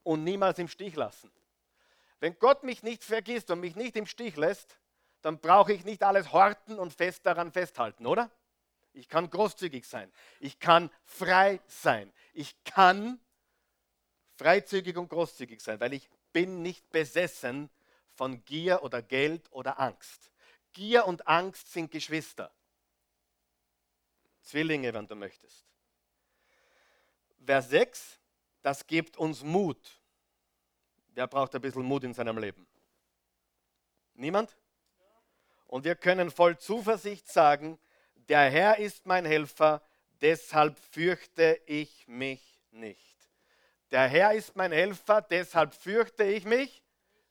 [0.03, 1.31] und niemals im Stich lassen.
[2.21, 4.79] Wenn Gott mich nicht vergisst und mich nicht im Stich lässt,
[5.21, 8.31] dann brauche ich nicht alles horten und fest daran festhalten, oder?
[8.93, 10.11] Ich kann großzügig sein.
[10.39, 12.13] Ich kann frei sein.
[12.33, 13.19] Ich kann
[14.37, 17.71] freizügig und großzügig sein, weil ich bin nicht besessen
[18.15, 20.31] von Gier oder Geld oder Angst.
[20.75, 22.53] Gier und Angst sind Geschwister.
[24.43, 25.65] Zwillinge, wenn du möchtest.
[27.47, 28.21] Vers 6,
[28.61, 30.01] das gibt uns Mut.
[31.09, 32.67] Wer braucht ein bisschen Mut in seinem Leben?
[34.15, 34.55] Niemand?
[35.67, 37.79] Und wir können voll Zuversicht sagen,
[38.15, 39.83] der Herr ist mein Helfer,
[40.21, 43.31] deshalb fürchte ich mich nicht.
[43.91, 46.83] Der Herr ist mein Helfer, deshalb fürchte ich mich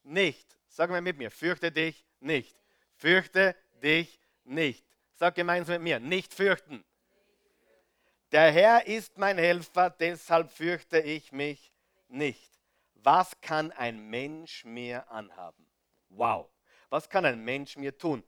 [0.03, 0.57] nicht.
[0.67, 2.62] Sag mal mit mir, fürchte dich nicht.
[2.95, 4.85] Fürchte dich nicht.
[5.15, 6.83] Sag gemeinsam mit mir, nicht fürchten.
[8.31, 11.71] Der Herr ist mein Helfer, deshalb fürchte ich mich
[12.07, 12.51] nicht.
[12.95, 15.67] Was kann ein Mensch mir anhaben?
[16.09, 16.49] Wow,
[16.89, 18.23] was kann ein Mensch mir tun?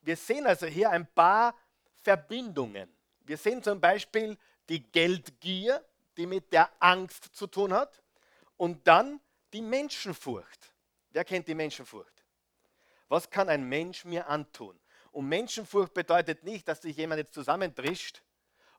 [0.00, 1.54] Wir sehen also hier ein paar
[2.00, 2.88] Verbindungen.
[3.20, 4.36] Wir sehen zum Beispiel
[4.68, 5.84] die Geldgier,
[6.16, 8.02] die mit der Angst zu tun hat,
[8.56, 9.20] und dann
[9.52, 10.72] die Menschenfurcht.
[11.10, 12.17] Wer kennt die Menschenfurcht?
[13.08, 14.78] Was kann ein Mensch mir antun?
[15.12, 18.22] Und Menschenfurcht bedeutet nicht, dass dich jemand jetzt zusammentrischt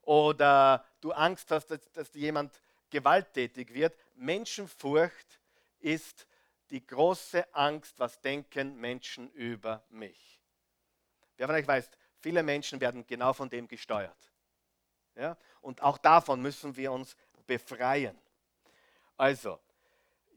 [0.02, 3.98] oder du Angst hast, dass, dass jemand gewalttätig wird.
[4.16, 5.40] Menschenfurcht
[5.80, 6.28] ist
[6.70, 10.40] die große Angst, was denken Menschen über mich.
[11.38, 11.90] Wer von euch weiß,
[12.20, 14.32] viele Menschen werden genau von dem gesteuert.
[15.16, 15.38] Ja?
[15.62, 17.16] Und auch davon müssen wir uns
[17.48, 18.18] befreien.
[19.18, 19.60] Also,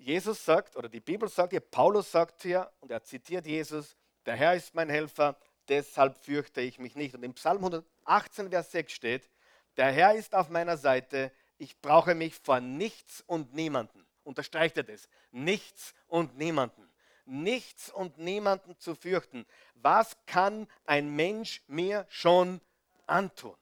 [0.03, 4.37] Jesus sagt, oder die Bibel sagt hier, Paulus sagt hier, und er zitiert Jesus, der
[4.37, 5.37] Herr ist mein Helfer,
[5.69, 7.15] deshalb fürchte ich mich nicht.
[7.15, 9.31] Und im Psalm 118, Vers 6 steht,
[9.77, 14.05] der Herr ist auf meiner Seite, ich brauche mich vor nichts und niemanden.
[14.25, 15.09] Unterstreicht er das?
[15.31, 16.89] Nichts und niemanden.
[17.25, 19.47] Nichts und niemanden zu fürchten.
[19.75, 22.61] Was kann ein Mensch mir schon
[23.07, 23.57] antun?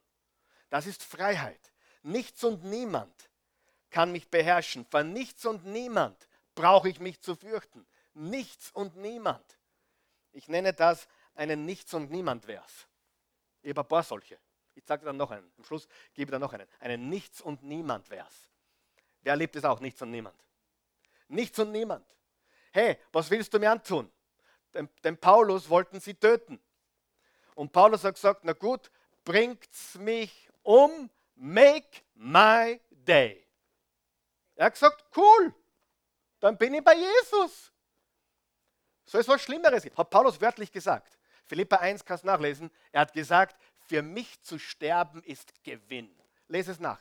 [0.71, 1.61] Das ist Freiheit.
[2.03, 3.31] Nichts und niemand
[3.91, 4.87] kann mich beherrschen.
[4.87, 6.29] Vor nichts und niemand
[6.61, 7.87] brauche ich mich zu fürchten.
[8.13, 9.59] Nichts und niemand.
[10.33, 12.87] Ich nenne das einen Nichts und Niemand Vers.
[13.63, 14.39] Ich habe ein paar solche.
[14.75, 15.51] Ich sage dann noch einen.
[15.57, 16.69] Am Schluss gebe ich dann noch einen.
[16.79, 18.51] Einen Nichts und Niemand Vers.
[19.23, 19.81] Wer liebt es auch?
[19.81, 20.37] Nichts und Niemand.
[21.29, 22.07] Nichts und Niemand.
[22.73, 24.11] Hey, was willst du mir antun?
[24.75, 26.61] Den, den Paulus wollten sie töten.
[27.55, 28.91] Und Paulus hat gesagt, na gut,
[29.25, 33.47] bringt's mich um, make my day.
[34.57, 35.55] Er hat gesagt, cool,
[36.41, 37.73] dann bin ich bei Jesus.
[39.05, 39.97] Soll es was Schlimmeres geben?
[39.97, 41.19] Hat Paulus wörtlich gesagt.
[41.47, 42.71] Philippa 1 kannst du nachlesen.
[42.93, 46.15] Er hat gesagt, für mich zu sterben ist Gewinn.
[46.49, 47.01] Lese es nach.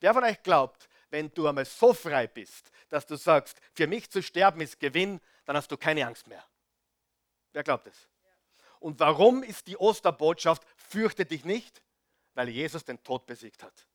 [0.00, 4.10] Wer von euch glaubt, wenn du einmal so frei bist, dass du sagst, für mich
[4.10, 6.44] zu sterben ist Gewinn, dann hast du keine Angst mehr.
[7.52, 8.08] Wer glaubt es?
[8.80, 11.82] Und warum ist die Osterbotschaft, fürchte dich nicht?
[12.34, 13.86] Weil Jesus den Tod besiegt hat.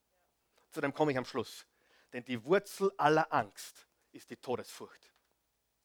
[0.71, 1.65] Zu dem komme ich am Schluss.
[2.13, 5.13] Denn die Wurzel aller Angst ist die Todesfurcht.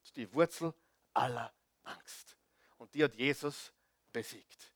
[0.00, 0.74] Das ist die Wurzel
[1.14, 1.52] aller
[1.84, 2.36] Angst.
[2.78, 3.72] Und die hat Jesus
[4.12, 4.72] besiegt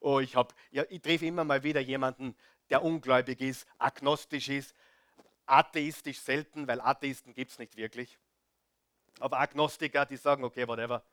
[0.00, 2.34] oh, ich, hab, ja, ich treffe immer mal wieder jemanden,
[2.70, 4.74] der ungläubig ist, agnostisch ist,
[5.46, 8.18] atheistisch selten, weil Atheisten gibt es nicht wirklich.
[9.18, 11.04] Aber Agnostiker, die sagen, okay, whatever.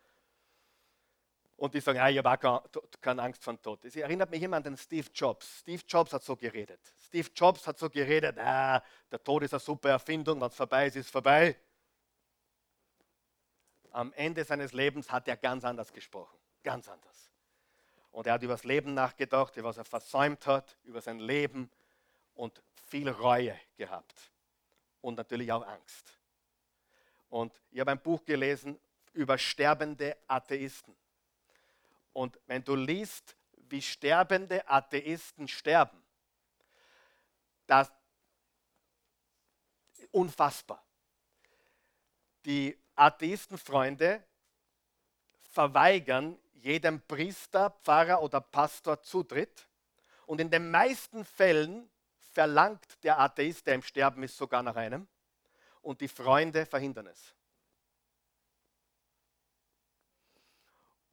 [1.57, 2.63] Und die sagen, ja, ich habe auch
[3.01, 3.83] keine Angst vor dem Tod.
[3.83, 5.59] Das erinnert mich immer an den Steve Jobs.
[5.59, 6.79] Steve Jobs hat so geredet.
[7.03, 10.85] Steve Jobs hat so geredet, ah, der Tod ist eine super Erfindung, wenn es vorbei
[10.85, 11.57] ist, ist vorbei.
[13.91, 16.37] Am Ende seines Lebens hat er ganz anders gesprochen.
[16.61, 17.31] Ganz anders.
[18.11, 21.71] Und er hat über das Leben nachgedacht, über was er versäumt hat, über sein Leben
[22.35, 24.31] und viel Reue gehabt.
[25.01, 26.13] Und natürlich auch Angst.
[27.29, 28.79] Und ich habe ein Buch gelesen
[29.13, 30.95] über sterbende Atheisten.
[32.17, 33.37] Und wenn du liest,
[33.69, 36.03] wie sterbende Atheisten sterben,
[37.67, 37.91] das
[40.09, 40.83] unfassbar.
[42.43, 44.23] Die Atheistenfreunde
[45.43, 49.67] verweigern jedem Priester, Pfarrer oder Pastor Zutritt.
[50.25, 55.07] Und in den meisten Fällen verlangt der Atheist, der im Sterben ist, sogar nach einem.
[55.83, 57.36] Und die Freunde verhindern es.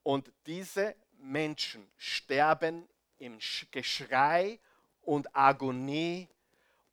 [0.04, 2.88] Und diese Menschen sterben
[3.18, 3.38] im
[3.72, 4.60] Geschrei
[5.02, 6.28] und Agonie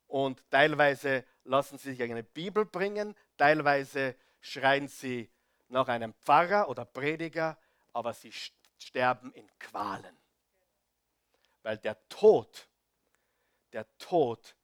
[0.08, 5.30] und teilweise lassen sie sich eine Bibel bringen, teilweise schreien sie
[5.68, 7.56] nach einem Pfarrer oder Prediger
[7.92, 8.32] aber sie
[8.78, 10.16] sterben in Qualen.
[11.62, 12.68] Weil der Tod,
[13.72, 14.56] der Tod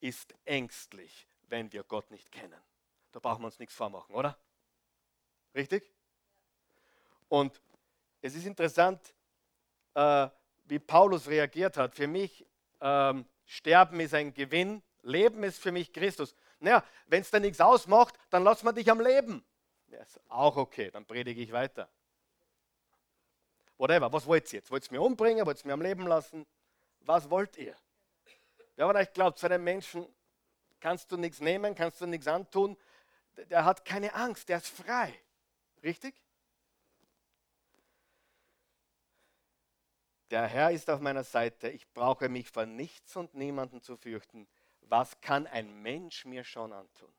[0.00, 2.60] ist ängstlich, wenn wir Gott nicht kennen.
[3.12, 4.38] Da brauchen wir uns nichts vormachen, oder?
[5.54, 5.90] Richtig?
[7.28, 7.60] Und
[8.20, 9.14] es ist interessant,
[9.94, 10.28] äh,
[10.64, 11.94] wie Paulus reagiert hat.
[11.94, 12.46] Für mich,
[12.80, 16.34] ähm, Sterben ist ein Gewinn, Leben ist für mich Christus.
[16.60, 19.44] Naja, wenn es da nichts ausmacht, dann lass man dich am Leben.
[19.88, 21.88] Ja, ist auch okay, dann predige ich weiter
[23.80, 24.70] whatever, was wollt ihr jetzt?
[24.70, 25.44] Wollt ihr mich umbringen?
[25.46, 26.46] Wollt ihr mich am Leben lassen?
[27.00, 27.74] Was wollt ihr?
[28.76, 30.06] Wer von euch glaubt, zu einem Menschen
[30.78, 32.76] kannst du nichts nehmen, kannst du nichts antun,
[33.36, 35.12] der hat keine Angst, der ist frei.
[35.82, 36.14] Richtig?
[40.30, 41.68] Der Herr ist auf meiner Seite.
[41.68, 44.46] Ich brauche mich vor nichts und niemanden zu fürchten.
[44.82, 47.12] Was kann ein Mensch mir schon antun?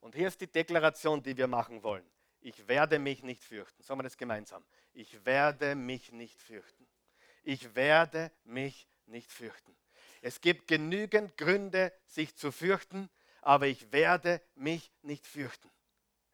[0.00, 2.08] Und hier ist die Deklaration, die wir machen wollen.
[2.40, 3.82] Ich werde mich nicht fürchten.
[3.82, 4.64] Sagen wir das gemeinsam.
[4.92, 6.86] Ich werde mich nicht fürchten.
[7.42, 9.76] Ich werde mich nicht fürchten.
[10.22, 13.08] Es gibt genügend Gründe, sich zu fürchten,
[13.42, 15.70] aber ich werde mich nicht fürchten.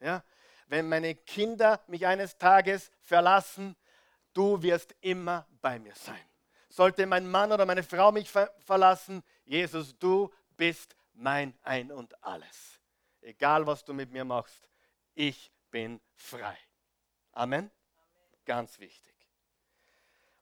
[0.00, 0.24] Ja?
[0.66, 3.76] Wenn meine Kinder mich eines Tages verlassen,
[4.34, 6.20] du wirst immer bei mir sein.
[6.68, 12.22] Sollte mein Mann oder meine Frau mich ver verlassen, Jesus, du bist mein Ein und
[12.22, 12.80] alles.
[13.20, 14.68] Egal was du mit mir machst,
[15.14, 16.58] ich bin frei.
[17.32, 17.60] Amen.
[17.60, 17.70] Amen.
[18.44, 19.14] Ganz wichtig.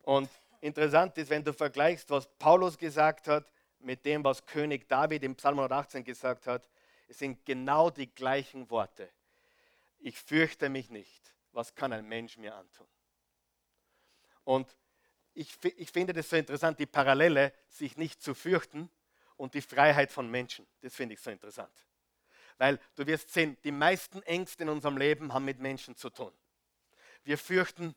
[0.02, 0.28] Und
[0.60, 5.36] interessant ist, wenn du vergleichst, was Paulus gesagt hat mit dem, was König David im
[5.36, 6.68] Psalm 118 gesagt hat,
[7.08, 9.08] es sind genau die gleichen Worte.
[9.98, 11.32] Ich fürchte mich nicht.
[11.52, 12.88] Was kann ein Mensch mir antun?
[14.44, 14.76] Und
[15.34, 18.90] ich, ich finde das so interessant, die Parallele, sich nicht zu fürchten
[19.36, 20.66] und die Freiheit von Menschen.
[20.80, 21.72] Das finde ich so interessant.
[22.58, 26.32] Weil du wirst sehen, die meisten Ängste in unserem Leben haben mit Menschen zu tun.
[27.24, 27.94] Wir fürchten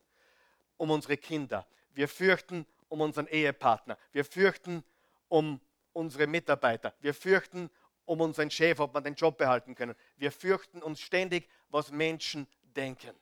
[0.77, 1.67] um unsere Kinder.
[1.93, 3.97] Wir fürchten um unseren Ehepartner.
[4.11, 4.83] Wir fürchten
[5.27, 5.59] um
[5.93, 6.93] unsere Mitarbeiter.
[6.99, 7.69] Wir fürchten
[8.05, 9.95] um unseren Chef, ob wir den Job behalten können.
[10.17, 13.15] Wir fürchten uns ständig, was Menschen denken.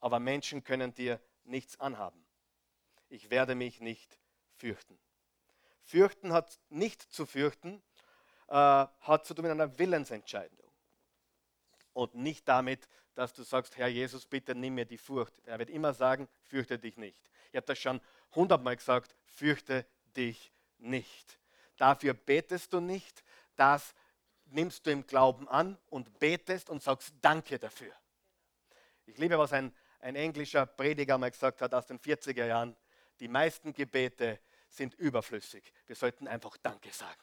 [0.00, 2.25] Aber Menschen können dir nichts anhaben.
[3.08, 4.18] Ich werde mich nicht
[4.56, 4.98] fürchten.
[5.82, 7.82] Fürchten hat nicht zu fürchten,
[8.48, 10.70] äh, hat zu tun mit einer Willensentscheidung.
[11.92, 15.34] Und nicht damit, dass du sagst, Herr Jesus, bitte nimm mir die Furcht.
[15.44, 17.18] Er wird immer sagen, fürchte dich nicht.
[17.50, 18.00] Ich habe das schon
[18.34, 21.38] hundertmal gesagt, fürchte dich nicht.
[21.76, 23.94] Dafür betest du nicht, das
[24.46, 27.92] nimmst du im Glauben an und betest und sagst Danke dafür.
[29.06, 32.76] Ich liebe, was ein, ein englischer Prediger mal gesagt hat aus den 40er Jahren.
[33.20, 35.72] Die meisten Gebete sind überflüssig.
[35.86, 37.20] Wir sollten einfach Danke sagen.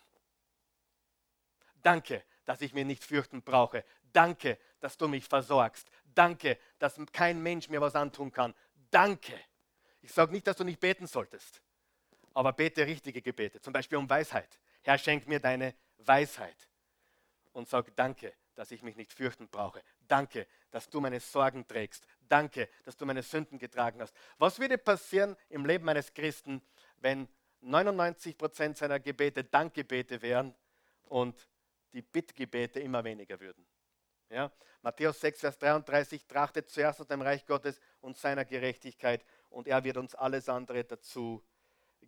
[1.81, 3.83] Danke, dass ich mir nicht fürchten brauche.
[4.11, 5.89] Danke, dass du mich versorgst.
[6.05, 8.53] Danke, dass kein Mensch mir was antun kann.
[8.89, 9.39] Danke.
[10.01, 11.61] Ich sage nicht, dass du nicht beten solltest,
[12.33, 14.59] aber bete richtige Gebete, zum Beispiel um Weisheit.
[14.83, 16.67] Herr, schenk mir deine Weisheit
[17.53, 19.81] und sag Danke, dass ich mich nicht fürchten brauche.
[20.07, 22.05] Danke, dass du meine Sorgen trägst.
[22.21, 24.15] Danke, dass du meine Sünden getragen hast.
[24.37, 26.61] Was würde passieren im Leben eines Christen,
[26.97, 27.27] wenn
[27.61, 30.55] 99 Prozent seiner Gebete Dankgebete wären
[31.03, 31.47] und
[31.93, 33.65] die Bittgebete immer weniger würden?
[34.29, 34.51] Ja?
[34.81, 39.83] Matthäus 6, Vers 33, trachtet zuerst nach dem Reich Gottes und seiner Gerechtigkeit und er
[39.83, 41.43] wird uns alles andere dazu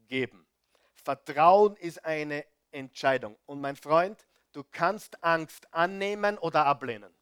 [0.08, 0.46] geben.
[0.94, 3.38] Vertrauen ist eine Entscheidung.
[3.46, 7.14] Und mein Freund, Du kannst Angst annehmen oder ablehnen.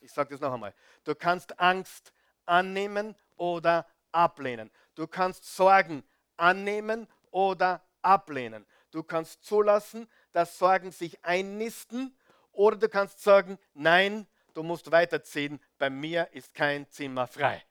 [0.00, 0.74] Ich sage das noch einmal.
[1.04, 2.12] Du kannst Angst
[2.46, 4.72] annehmen oder ablehnen.
[4.96, 6.02] Du kannst Sorgen
[6.36, 8.66] annehmen oder ablehnen.
[8.90, 12.18] Du kannst zulassen, dass Sorgen sich einnisten
[12.50, 15.60] oder du kannst sagen, nein, du musst weiterziehen.
[15.78, 17.64] Bei mir ist kein Zimmer frei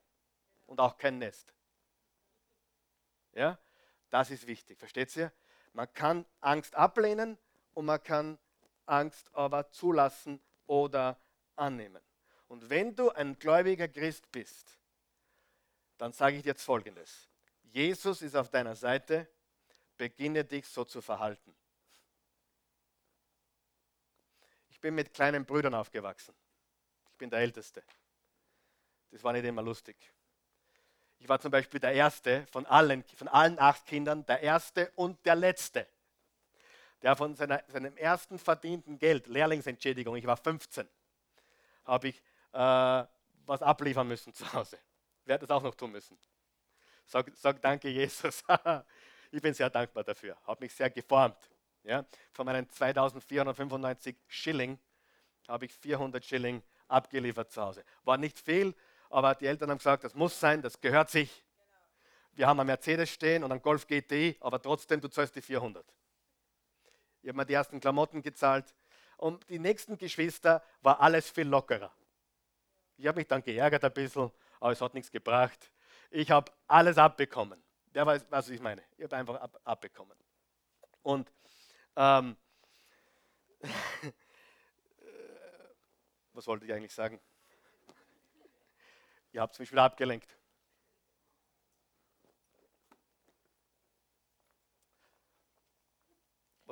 [0.64, 1.52] und auch kein Nest.
[3.34, 3.58] Ja,
[4.08, 4.78] das ist wichtig.
[4.78, 5.30] Versteht ihr?
[5.74, 7.36] Man kann Angst ablehnen
[7.74, 8.38] und man kann
[8.86, 11.18] Angst aber zulassen oder
[11.56, 12.02] annehmen.
[12.48, 14.78] Und wenn du ein gläubiger Christ bist,
[15.98, 17.28] dann sage ich dir jetzt Folgendes.
[17.62, 19.28] Jesus ist auf deiner Seite,
[19.96, 21.54] beginne dich so zu verhalten.
[24.68, 26.34] Ich bin mit kleinen Brüdern aufgewachsen.
[27.10, 27.82] Ich bin der Älteste.
[29.10, 29.96] Das war nicht immer lustig.
[31.18, 35.24] Ich war zum Beispiel der Erste von allen, von allen acht Kindern, der Erste und
[35.24, 35.88] der Letzte
[37.04, 40.88] der von seiner, seinem ersten verdienten Geld, Lehrlingsentschädigung, ich war 15,
[41.84, 43.04] habe ich äh,
[43.44, 44.78] was abliefern müssen zu Hause.
[45.26, 46.18] Werde das auch noch tun müssen.
[47.04, 48.42] Sag, sag danke, Jesus.
[49.30, 50.34] ich bin sehr dankbar dafür.
[50.46, 51.36] Habe mich sehr geformt.
[51.82, 52.06] Ja?
[52.32, 54.78] Von meinen 2495 Schilling
[55.46, 57.84] habe ich 400 Schilling abgeliefert zu Hause.
[58.04, 58.74] War nicht viel,
[59.10, 61.44] aber die Eltern haben gesagt, das muss sein, das gehört sich.
[62.32, 65.84] Wir haben einen Mercedes stehen und einen Golf GTI, aber trotzdem, du zahlst die 400.
[67.24, 68.74] Ich habe mir die ersten Klamotten gezahlt.
[69.16, 71.90] Und die nächsten Geschwister war alles viel lockerer.
[72.98, 75.72] Ich habe mich dann geärgert ein bisschen, aber es hat nichts gebracht.
[76.10, 77.64] Ich habe alles abbekommen.
[77.94, 78.82] Der weiß, was ich meine.
[78.98, 80.18] Ich habe einfach ab, abbekommen.
[81.02, 81.32] Und
[81.96, 82.36] ähm,
[86.34, 87.18] was wollte ich eigentlich sagen?
[89.32, 90.36] Ihr habt mich wieder abgelenkt.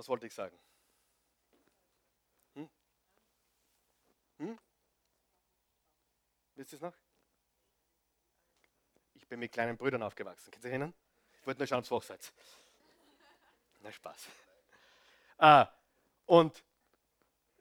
[0.03, 0.59] Was wollte ich sagen?
[2.57, 2.69] Hm?
[4.39, 4.59] Hm?
[6.57, 6.95] Wisst ihr es noch?
[9.15, 10.51] Ich bin mit kleinen Brüdern aufgewachsen.
[10.51, 10.93] Könnt ihr erinnern?
[11.39, 12.33] Ich wollte nur schauen, ob ihr wach seid.
[13.79, 14.27] Na, Spaß.
[15.39, 15.69] Ah,
[16.27, 16.65] und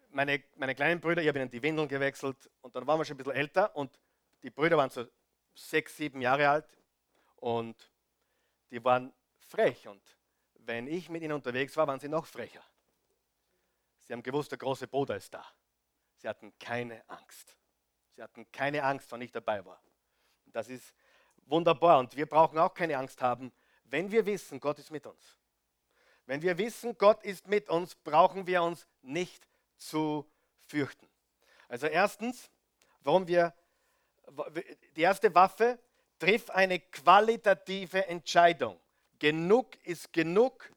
[0.09, 3.13] meine, meine kleinen Brüder, ich habe ihnen die Windeln gewechselt und dann waren wir schon
[3.13, 3.99] ein bisschen älter und
[4.41, 5.05] die Brüder waren so
[5.53, 6.77] sechs, sieben Jahre alt
[7.35, 7.91] und
[8.71, 9.13] die waren
[9.47, 10.01] frech und
[10.65, 12.63] wenn ich mit ihnen unterwegs war, waren sie noch frecher.
[14.01, 15.45] Sie haben gewusst, der große Bruder ist da.
[16.17, 17.55] Sie hatten keine Angst.
[18.15, 19.81] Sie hatten keine Angst, wann ich dabei war.
[20.45, 20.93] Und das ist
[21.45, 23.51] wunderbar und wir brauchen auch keine Angst haben,
[23.85, 25.37] wenn wir wissen, Gott ist mit uns.
[26.25, 29.45] Wenn wir wissen, Gott ist mit uns, brauchen wir uns nicht
[29.77, 30.29] zu
[30.67, 31.07] fürchten.
[31.67, 32.49] Also erstens,
[33.01, 33.53] warum wir
[34.95, 35.79] die erste Waffe,
[36.19, 38.79] triff eine qualitative Entscheidung.
[39.21, 40.67] Genug ist genug.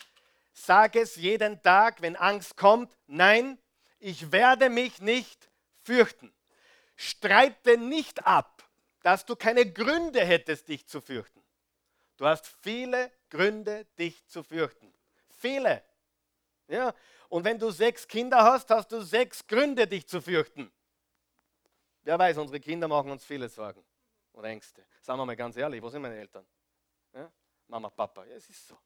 [0.53, 2.95] Sag es jeden Tag, wenn Angst kommt.
[3.07, 3.59] Nein,
[3.99, 5.49] ich werde mich nicht
[5.83, 6.31] fürchten.
[6.95, 8.63] Streite nicht ab,
[9.03, 11.43] dass du keine Gründe hättest, dich zu fürchten.
[12.19, 14.93] Du hast viele Gründe, dich zu fürchten.
[15.39, 15.83] Viele.
[16.69, 16.95] Ja?
[17.31, 20.71] Und wenn du sechs Kinder hast, hast du sechs Gründe, dich zu fürchten.
[22.03, 23.83] Wer weiß, unsere Kinder machen uns viele Sorgen
[24.35, 24.85] oder Ängste.
[25.01, 26.45] Sagen wir mal ganz ehrlich, wo sind meine Eltern?
[27.69, 28.79] Mama, Papa, ja, es ist so.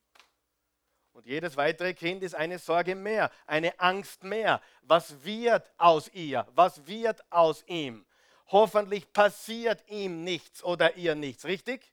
[1.13, 4.61] Und jedes weitere Kind ist eine Sorge mehr, eine Angst mehr.
[4.83, 6.47] Was wird aus ihr?
[6.55, 8.07] Was wird aus ihm?
[8.47, 11.93] Hoffentlich passiert ihm nichts oder ihr nichts, richtig?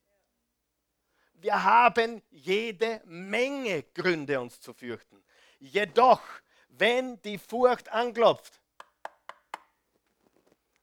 [1.33, 5.23] Wir haben jede Menge Gründe, uns zu fürchten.
[5.59, 6.21] Jedoch,
[6.69, 8.61] wenn die Furcht anklopft,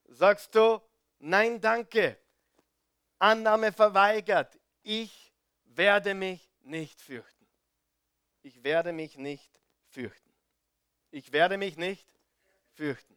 [0.08, 0.80] sagst du,
[1.20, 2.18] nein, danke,
[3.18, 5.21] Annahme verweigert, ich
[5.76, 7.46] werde mich nicht fürchten.
[8.42, 10.32] Ich werde mich nicht fürchten.
[11.10, 12.08] Ich werde mich nicht
[12.72, 13.16] fürchten.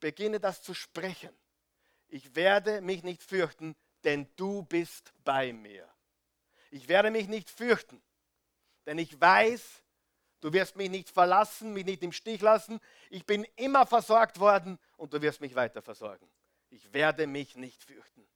[0.00, 1.34] Beginne das zu sprechen.
[2.08, 5.88] Ich werde mich nicht fürchten, denn du bist bei mir.
[6.70, 8.02] Ich werde mich nicht fürchten,
[8.86, 9.82] denn ich weiß,
[10.40, 12.80] du wirst mich nicht verlassen, mich nicht im Stich lassen.
[13.10, 16.28] Ich bin immer versorgt worden und du wirst mich weiter versorgen.
[16.70, 18.26] Ich werde mich nicht fürchten.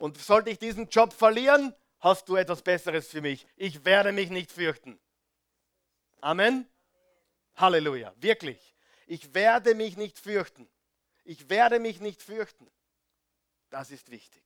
[0.00, 3.46] Und sollte ich diesen Job verlieren, hast du etwas Besseres für mich.
[3.56, 4.98] Ich werde mich nicht fürchten.
[6.22, 6.66] Amen.
[7.56, 8.14] Halleluja.
[8.16, 8.74] Wirklich.
[9.06, 10.66] Ich werde mich nicht fürchten.
[11.22, 12.66] Ich werde mich nicht fürchten.
[13.68, 14.42] Das ist wichtig.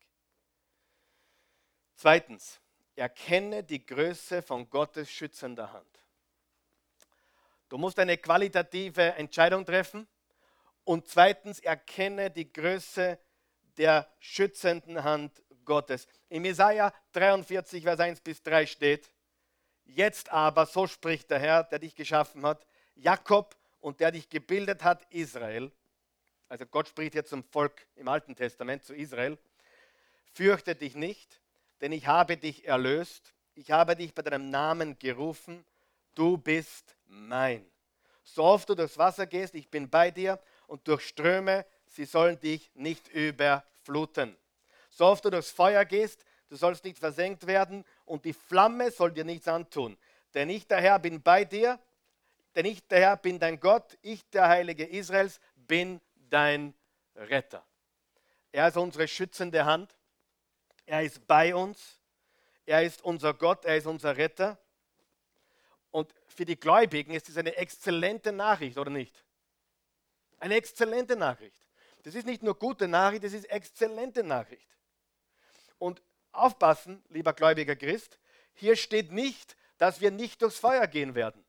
[1.94, 2.61] Zweitens,
[2.96, 6.02] erkenne die Größe von Gottes schützender Hand.
[7.68, 10.09] Du musst eine qualitative Entscheidung treffen.
[10.82, 13.20] Und zweitens, erkenne die Größe
[13.79, 16.07] der schützenden Hand Gottes.
[16.29, 19.11] In Jesaja 43, Vers 1 bis 3 steht:
[19.85, 24.83] Jetzt aber, so spricht der Herr, der dich geschaffen hat, Jakob und der dich gebildet
[24.85, 25.70] hat, Israel.
[26.49, 29.39] Also Gott spricht hier zum Volk im Alten Testament, zu Israel.
[30.33, 31.41] Fürchte dich nicht,
[31.81, 35.64] denn ich habe dich erlöst, ich habe dich bei deinem Namen gerufen,
[36.14, 37.64] du bist mein.
[38.25, 42.38] So oft du durchs Wasser gehst, ich bin bei dir und durch Ströme, sie sollen
[42.40, 44.36] dich nicht überfluten.
[44.90, 49.12] So oft du durchs Feuer gehst, du sollst nicht versenkt werden und die Flamme soll
[49.12, 49.97] dir nichts antun.
[50.34, 51.78] Denn ich, der Herr, bin bei dir,
[52.55, 56.74] denn ich, der Herr, bin dein Gott, ich, der Heilige Israels, bin dein
[57.16, 57.64] Retter.
[58.53, 59.95] Er ist unsere schützende Hand.
[60.86, 62.01] Er ist bei uns.
[62.66, 63.64] Er ist unser Gott.
[63.64, 64.59] Er ist unser Retter.
[65.90, 69.24] Und für die Gläubigen ist es eine exzellente Nachricht, oder nicht?
[70.38, 71.64] Eine exzellente Nachricht.
[72.05, 74.68] Das ist nicht nur gute Nachricht, das ist exzellente Nachricht.
[75.78, 76.02] Und
[76.32, 78.18] aufpassen, lieber gläubiger Christ,
[78.52, 81.44] hier steht nicht, dass wir nicht durchs Feuer gehen werden.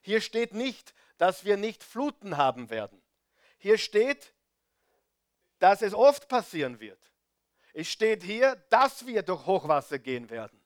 [0.00, 3.02] Hier steht nicht, dass wir nicht Fluten haben werden.
[3.58, 4.32] Hier steht,
[5.58, 7.12] dass es oft passieren wird.
[7.72, 10.60] Es steht hier, dass wir durch Hochwasser gehen werden.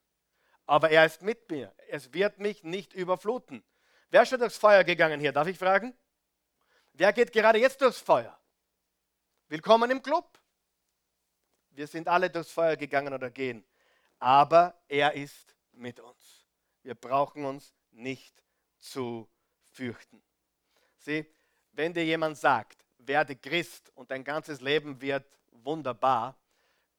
[0.66, 1.74] Aber er ist mit mir.
[1.88, 3.62] Es wird mich nicht überfluten.
[4.10, 5.32] Wer ist schon durchs Feuer gegangen hier?
[5.32, 5.94] Darf ich fragen?
[6.92, 8.35] Wer geht gerade jetzt durchs Feuer?
[9.48, 10.40] Willkommen im Club.
[11.70, 13.64] Wir sind alle durchs Feuer gegangen oder gehen.
[14.18, 16.44] Aber er ist mit uns.
[16.82, 18.42] Wir brauchen uns nicht
[18.76, 19.28] zu
[19.70, 20.20] fürchten.
[20.98, 21.32] Sieh,
[21.70, 26.36] wenn dir jemand sagt, werde Christ und dein ganzes Leben wird wunderbar,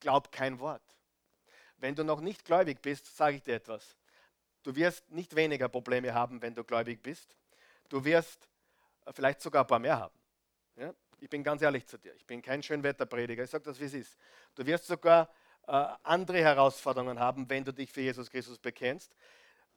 [0.00, 0.96] glaub kein Wort.
[1.76, 3.94] Wenn du noch nicht gläubig bist, sage ich dir etwas.
[4.62, 7.36] Du wirst nicht weniger Probleme haben, wenn du gläubig bist.
[7.90, 8.48] Du wirst
[9.04, 10.17] äh, vielleicht sogar ein paar mehr haben.
[11.20, 12.14] Ich bin ganz ehrlich zu dir.
[12.14, 13.42] Ich bin kein Schönwetterprediger.
[13.42, 14.16] Ich sage das, wie es ist.
[14.54, 15.28] Du wirst sogar
[15.66, 19.14] äh, andere Herausforderungen haben, wenn du dich für Jesus Christus bekennst.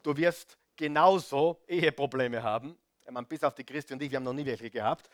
[0.03, 2.77] Du wirst genauso Eheprobleme haben.
[3.03, 5.09] Ich meine, bis auf die Christi und ich, wir haben noch nie welche gehabt.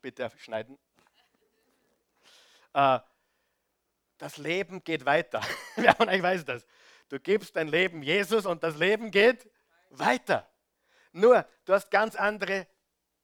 [0.00, 0.78] Bitte schneiden.
[2.72, 3.00] äh,
[4.16, 5.40] das Leben geht weiter.
[5.76, 6.66] Wer von euch weiß das?
[7.08, 9.48] Du gibst dein Leben Jesus und das Leben geht
[9.90, 10.48] weiter.
[11.18, 12.66] Nur, du hast ganz andere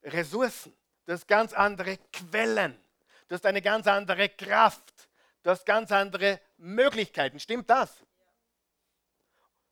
[0.03, 0.77] Ressourcen,
[1.07, 2.77] du hast ganz andere Quellen,
[3.29, 5.09] du hast eine ganz andere Kraft,
[5.45, 7.39] du hast ganz andere Möglichkeiten.
[7.39, 8.05] Stimmt das?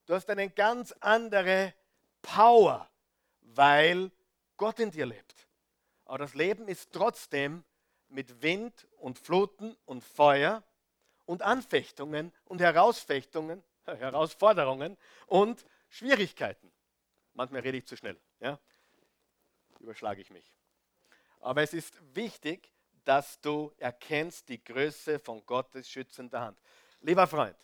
[0.06, 1.74] Du hast eine ganz andere
[2.22, 2.88] Power,
[3.40, 4.12] weil
[4.56, 5.48] Gott in dir lebt.
[6.04, 7.64] Aber das Leben ist trotzdem
[8.08, 10.62] mit Wind und Fluten und Feuer
[11.24, 14.96] und Anfechtungen und Herausfechtungen, Herausforderungen
[15.26, 16.71] und Schwierigkeiten.
[17.34, 18.58] Manchmal rede ich zu schnell, ja?
[19.80, 20.52] überschlage ich mich.
[21.40, 22.72] Aber es ist wichtig,
[23.04, 26.58] dass du erkennst die Größe von Gottes schützender Hand.
[27.00, 27.56] Lieber Freund,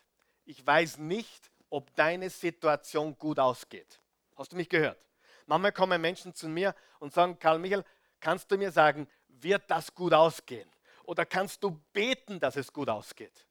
[0.45, 4.01] ich weiß nicht, ob deine Situation gut ausgeht.
[4.37, 5.07] Hast du mich gehört?
[5.47, 7.85] Manchmal kommen Menschen zu mir und sagen, Karl Michael,
[8.21, 10.69] kannst du mir sagen, wird das gut ausgehen?
[11.05, 13.47] Oder kannst du beten, dass es gut ausgeht?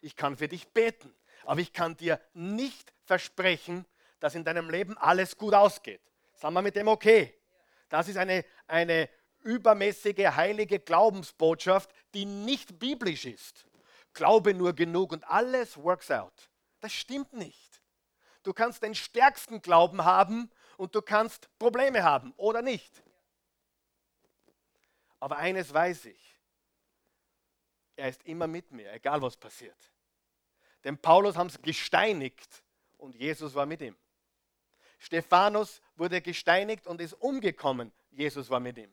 [0.00, 1.14] Ich kann für dich beten,
[1.44, 3.86] aber ich kann dir nicht versprechen,
[4.20, 6.00] dass in deinem Leben alles gut ausgeht.
[6.34, 7.34] Sagen wir mit dem okay.
[7.88, 9.08] Das ist eine, eine
[9.42, 13.66] übermäßige heilige Glaubensbotschaft, die nicht biblisch ist.
[14.12, 16.50] Glaube nur genug und alles works out.
[16.80, 17.82] Das stimmt nicht.
[18.42, 23.02] Du kannst den stärksten Glauben haben und du kannst Probleme haben oder nicht.
[25.20, 26.36] Aber eines weiß ich.
[27.96, 29.76] Er ist immer mit mir, egal was passiert.
[30.84, 32.62] Denn Paulus haben sie gesteinigt
[32.96, 33.96] und Jesus war mit ihm.
[34.98, 37.92] Stephanus wurde gesteinigt und ist umgekommen.
[38.10, 38.92] Jesus war mit ihm.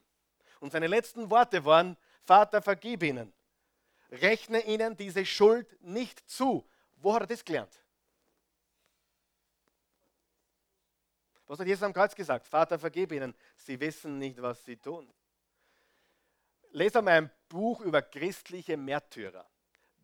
[0.59, 3.33] Und seine letzten Worte waren, Vater, vergib ihnen.
[4.11, 6.67] Rechne ihnen diese Schuld nicht zu.
[6.97, 7.83] Wo hat er das gelernt?
[11.47, 12.47] Was hat Jesus am Kreuz gesagt?
[12.47, 13.35] Vater, vergib ihnen.
[13.55, 15.11] Sie wissen nicht, was sie tun.
[16.71, 19.45] Lese mal ein Buch über christliche Märtyrer,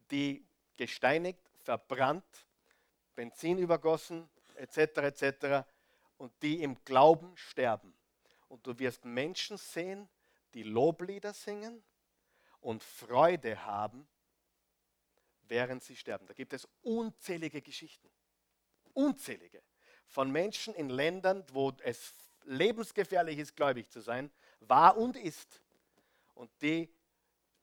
[0.09, 0.45] die
[0.77, 2.23] gesteinigt, verbrannt,
[3.15, 5.65] Benzin übergossen, etc., etc.,
[6.21, 7.95] und die im Glauben sterben.
[8.47, 10.07] Und du wirst Menschen sehen,
[10.53, 11.83] die Loblieder singen
[12.59, 14.07] und Freude haben,
[15.47, 16.27] während sie sterben.
[16.27, 18.07] Da gibt es unzählige Geschichten.
[18.93, 19.63] Unzählige
[20.05, 22.13] von Menschen in Ländern, wo es
[22.43, 25.63] lebensgefährlich ist, gläubig zu sein, war und ist.
[26.35, 26.93] Und die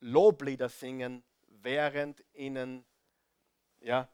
[0.00, 2.84] Loblieder singen, während ihnen
[3.78, 4.08] ja,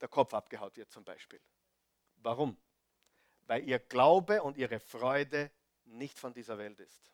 [0.00, 1.40] der Kopf abgehaut wird zum Beispiel.
[2.24, 2.56] Warum?
[3.46, 5.50] Weil ihr Glaube und ihre Freude
[5.84, 7.12] nicht von dieser Welt ist.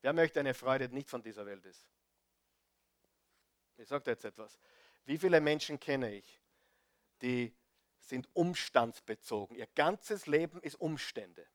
[0.00, 1.86] Wer möchte eine Freude, die nicht von dieser Welt ist?
[3.76, 4.58] Ich sage jetzt etwas.
[5.04, 6.40] Wie viele Menschen kenne ich,
[7.20, 7.54] die
[7.98, 9.54] sind umstandsbezogen.
[9.56, 11.46] Ihr ganzes Leben ist Umstände.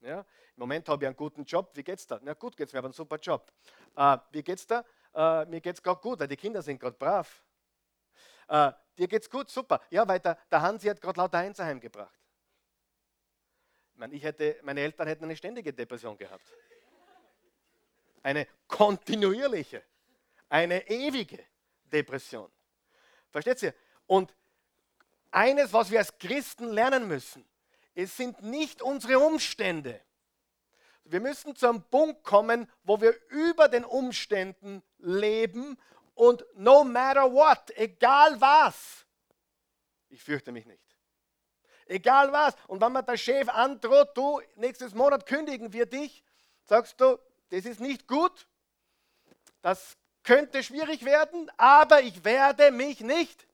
[0.00, 0.20] Ja?
[0.20, 1.70] Im Moment habe ich einen guten Job.
[1.74, 2.20] Wie geht's da?
[2.22, 3.52] Na gut geht's mir, habe einen super Job.
[3.96, 4.84] Äh, wie geht's da?
[5.14, 7.44] Äh, mir geht's gerade gut, weil die Kinder sind gerade brav.
[8.48, 9.80] Äh, dir geht's gut, super.
[9.90, 12.18] Ja, weil der, der Hansi hat gerade lauter Einser heimgebracht.
[13.92, 16.52] Ich meine, ich hätte, meine Eltern hätten eine ständige Depression gehabt.
[18.22, 19.82] Eine kontinuierliche,
[20.48, 21.42] eine ewige
[21.84, 22.50] Depression.
[23.30, 23.74] Versteht ihr?
[24.06, 24.34] Und
[25.30, 27.44] eines, was wir als Christen lernen müssen,
[27.94, 30.00] es sind nicht unsere Umstände.
[31.04, 35.78] Wir müssen zu einem Punkt kommen, wo wir über den Umständen leben
[36.16, 39.06] und no matter what, egal was,
[40.08, 40.82] ich fürchte mich nicht.
[41.84, 42.54] Egal was.
[42.66, 46.24] Und wenn man der Chef androht, du, nächstes Monat kündigen wir dich,
[46.64, 47.18] sagst du,
[47.50, 48.48] das ist nicht gut,
[49.60, 53.46] das könnte schwierig werden, aber ich werde mich nicht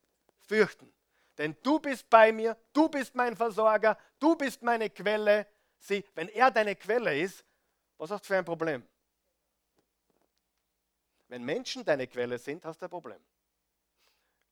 [0.46, 0.90] fürchten.
[1.38, 5.48] Denn du bist bei mir, du bist mein Versorger, du bist meine Quelle.
[5.78, 7.44] Sieh, wenn er deine Quelle ist,
[7.98, 8.86] was hast du für ein Problem?
[11.32, 13.24] Wenn Menschen deine Quelle sind, hast du ein Problem.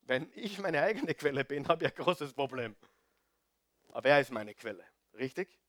[0.01, 2.75] Wenn ich meine eigene Quelle bin, habe ich ein großes Problem.
[3.91, 5.61] Aber er ist meine Quelle, richtig?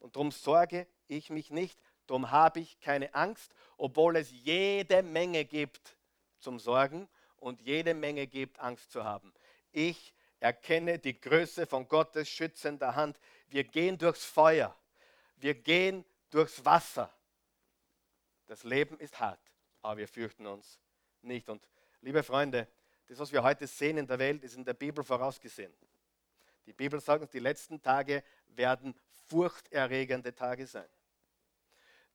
[0.00, 5.44] Und darum sorge ich mich nicht, darum habe ich keine Angst, obwohl es jede Menge
[5.44, 5.94] gibt
[6.38, 9.34] zum Sorgen und jede Menge gibt, Angst zu haben.
[9.72, 13.18] Ich erkenne die Größe von Gottes schützender Hand.
[13.48, 14.74] Wir gehen durchs Feuer,
[15.36, 17.12] wir gehen durchs Wasser.
[18.46, 19.45] Das Leben ist hart,
[19.86, 20.80] aber wir fürchten uns
[21.22, 21.48] nicht.
[21.48, 21.66] Und
[22.00, 22.68] liebe Freunde,
[23.06, 25.72] das, was wir heute sehen in der Welt, ist in der Bibel vorausgesehen.
[26.66, 28.94] Die Bibel sagt uns, die letzten Tage werden
[29.28, 30.88] furchterregende Tage sein.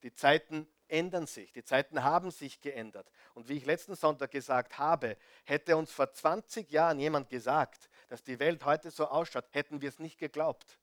[0.03, 3.09] Die Zeiten ändern sich, die Zeiten haben sich geändert.
[3.33, 5.15] Und wie ich letzten Sonntag gesagt habe,
[5.45, 9.87] hätte uns vor 20 Jahren jemand gesagt, dass die Welt heute so ausschaut, hätten wir
[9.87, 10.77] es nicht geglaubt.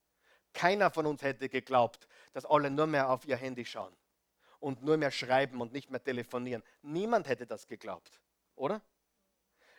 [0.54, 3.94] Keiner von uns hätte geglaubt, dass alle nur mehr auf ihr Handy schauen
[4.60, 6.62] und nur mehr schreiben und nicht mehr telefonieren.
[6.82, 8.20] Niemand hätte das geglaubt,
[8.56, 8.82] oder?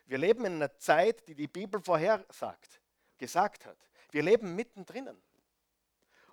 [0.05, 2.81] Wir leben in einer Zeit, die die Bibel vorhersagt,
[3.17, 3.77] gesagt hat.
[4.11, 5.09] Wir leben mittendrin.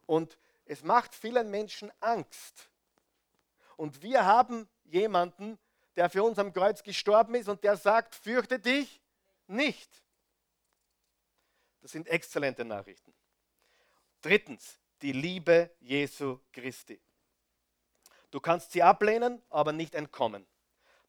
[0.07, 2.71] Und es macht vielen Menschen Angst.
[3.77, 5.59] Und wir haben jemanden,
[5.97, 9.01] der für uns am Kreuz gestorben ist und der sagt, fürchte dich
[9.47, 10.03] nicht.
[11.81, 13.15] Das sind exzellente Nachrichten.
[14.21, 17.01] Drittens, die Liebe Jesu Christi.
[18.37, 20.47] Du kannst sie ablehnen, aber nicht entkommen.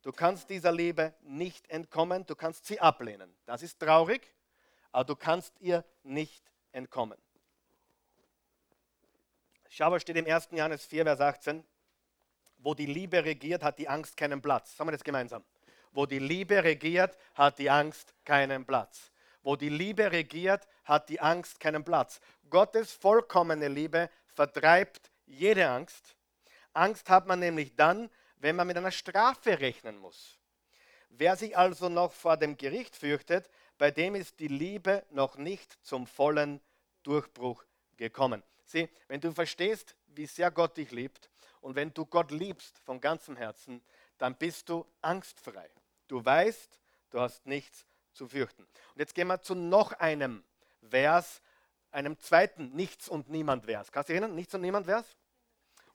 [0.01, 3.35] Du kannst dieser Liebe nicht entkommen, du kannst sie ablehnen.
[3.45, 4.33] Das ist traurig,
[4.93, 7.17] aber du kannst ihr nicht entkommen.
[9.67, 10.47] Schau, was steht im 1.
[10.51, 11.65] Johannes 4, Vers 18.
[12.59, 14.77] Wo die Liebe regiert, hat die Angst keinen Platz.
[14.77, 15.43] Sagen wir das gemeinsam.
[15.91, 19.11] Wo die Liebe regiert, hat die Angst keinen Platz.
[19.43, 22.21] Wo die Liebe regiert, hat die Angst keinen Platz.
[22.49, 26.16] Gottes vollkommene Liebe vertreibt jede Angst.
[26.77, 30.39] Angst hat man nämlich dann, wenn man mit einer Strafe rechnen muss.
[31.09, 35.77] Wer sich also noch vor dem Gericht fürchtet, bei dem ist die Liebe noch nicht
[35.83, 36.61] zum vollen
[37.03, 37.63] Durchbruch
[37.95, 38.43] gekommen.
[38.65, 41.29] Sieh, wenn du verstehst, wie sehr Gott dich liebt
[41.61, 43.81] und wenn du Gott liebst von ganzem Herzen,
[44.17, 45.69] dann bist du angstfrei.
[46.07, 46.79] Du weißt,
[47.11, 48.63] du hast nichts zu fürchten.
[48.63, 50.43] Und jetzt gehen wir zu noch einem
[50.89, 51.41] Vers,
[51.91, 53.91] einem zweiten Nichts und Niemand Vers.
[53.91, 54.35] Kannst du dich erinnern?
[54.35, 55.17] Nichts und Niemand Vers?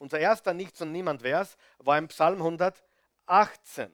[0.03, 3.86] Unser erster Nichts und Niemand Vers war im Psalm 118.
[3.86, 3.88] Äh,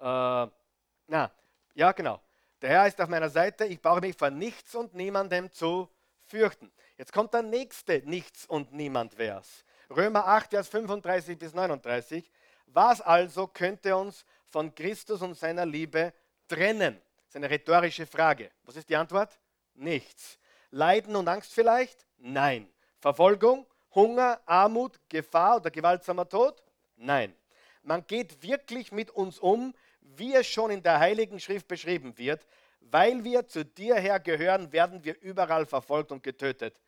[0.00, 1.30] na,
[1.74, 2.22] ja, genau.
[2.62, 5.90] Der Herr ist auf meiner Seite, ich brauche mich vor nichts und niemandem zu
[6.24, 6.72] fürchten.
[6.96, 9.66] Jetzt kommt der nächste Nichts und Niemand Vers.
[9.90, 12.32] Römer 8, Vers 35 bis 39.
[12.68, 16.14] Was also könnte uns von Christus und seiner Liebe
[16.48, 16.94] trennen?
[16.94, 18.50] Das ist eine rhetorische Frage.
[18.62, 19.38] Was ist die Antwort?
[19.74, 20.38] Nichts.
[20.70, 22.06] Leiden und Angst vielleicht?
[22.16, 22.72] Nein.
[23.00, 23.66] Verfolgung?
[23.96, 26.62] Hunger, Armut, Gefahr oder gewaltsamer Tod?
[26.96, 27.34] Nein.
[27.82, 32.46] Man geht wirklich mit uns um, wie es schon in der Heiligen Schrift beschrieben wird.
[32.80, 36.78] Weil wir zu dir her gehören, werden wir überall verfolgt und getötet.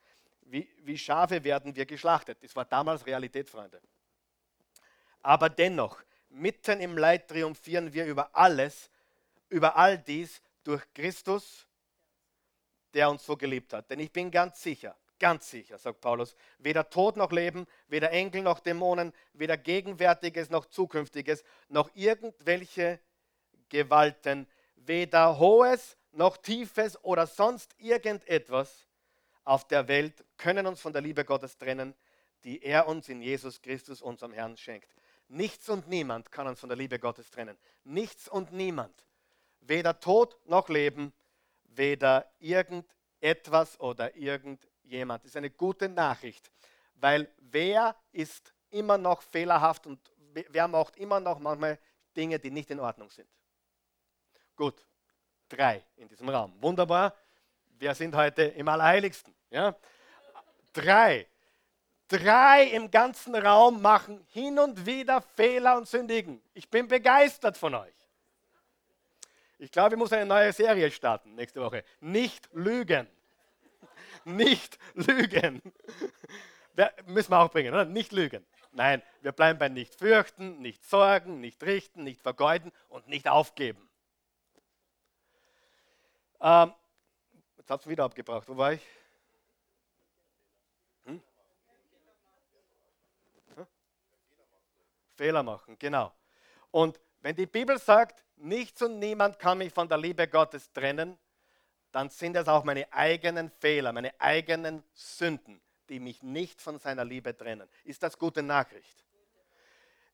[0.42, 2.38] Wie, wie Schafe werden wir geschlachtet.
[2.42, 3.80] Das war damals Realität, Freunde.
[5.22, 8.90] Aber dennoch, mitten im Leid triumphieren wir über alles,
[9.48, 11.66] über all dies durch Christus,
[12.94, 13.90] der uns so geliebt hat.
[13.90, 18.42] Denn ich bin ganz sicher, ganz sicher, sagt Paulus, weder Tod noch Leben, weder Engel
[18.42, 23.00] noch Dämonen, weder Gegenwärtiges noch Zukünftiges, noch irgendwelche
[23.68, 24.46] Gewalten,
[24.76, 28.86] weder Hohes noch Tiefes oder sonst irgendetwas
[29.44, 31.94] auf der Welt können uns von der Liebe Gottes trennen,
[32.44, 34.94] die er uns in Jesus Christus, unserem Herrn, schenkt.
[35.28, 37.56] Nichts und niemand kann uns von der Liebe Gottes trennen.
[37.84, 39.06] Nichts und niemand.
[39.60, 41.12] Weder Tod noch Leben,
[41.64, 44.16] weder irgendetwas oder
[44.88, 45.24] irgendjemand.
[45.24, 46.50] Das ist eine gute Nachricht,
[46.94, 49.98] weil wer ist immer noch fehlerhaft und
[50.32, 51.78] wer macht immer noch manchmal
[52.16, 53.28] Dinge, die nicht in Ordnung sind.
[54.56, 54.86] Gut,
[55.48, 56.54] drei in diesem Raum.
[56.60, 57.14] Wunderbar.
[57.78, 59.34] Wir sind heute im Allerheiligsten.
[59.50, 59.76] Ja?
[60.72, 61.28] Drei.
[62.08, 66.42] Drei im ganzen Raum machen hin und wieder Fehler und sündigen.
[66.54, 67.94] Ich bin begeistert von euch.
[69.58, 71.84] Ich glaube, ich muss eine neue Serie starten nächste Woche.
[72.00, 73.08] Nicht lügen.
[74.28, 75.62] Nicht lügen.
[77.06, 77.84] müssen wir auch bringen, oder?
[77.84, 78.44] Nicht lügen.
[78.72, 83.88] Nein, wir bleiben bei nicht fürchten, nicht sorgen, nicht richten, nicht vergeuden und nicht aufgeben.
[86.40, 86.72] Ähm,
[87.56, 88.46] jetzt hat es wieder abgebracht.
[88.48, 88.82] Wo war ich?
[91.06, 91.22] Hm?
[93.56, 93.66] Hm?
[95.16, 96.12] Fehler machen, genau.
[96.70, 101.18] Und wenn die Bibel sagt, nichts und niemand kann mich von der Liebe Gottes trennen,
[101.92, 107.04] dann sind es auch meine eigenen Fehler, meine eigenen Sünden, die mich nicht von seiner
[107.04, 107.68] Liebe trennen.
[107.84, 109.04] Ist das gute Nachricht?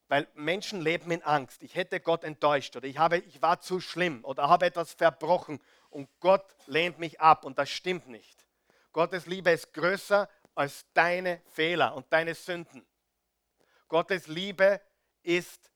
[0.09, 1.63] Weil Menschen leben in Angst.
[1.63, 5.61] Ich hätte Gott enttäuscht oder ich, habe, ich war zu schlimm oder habe etwas verbrochen
[5.91, 8.47] und Gott lehnt mich ab und das stimmt nicht.
[8.93, 12.87] Gottes Liebe ist größer als deine Fehler und deine Sünden.
[13.89, 14.81] Gottes Liebe
[15.23, 15.71] ist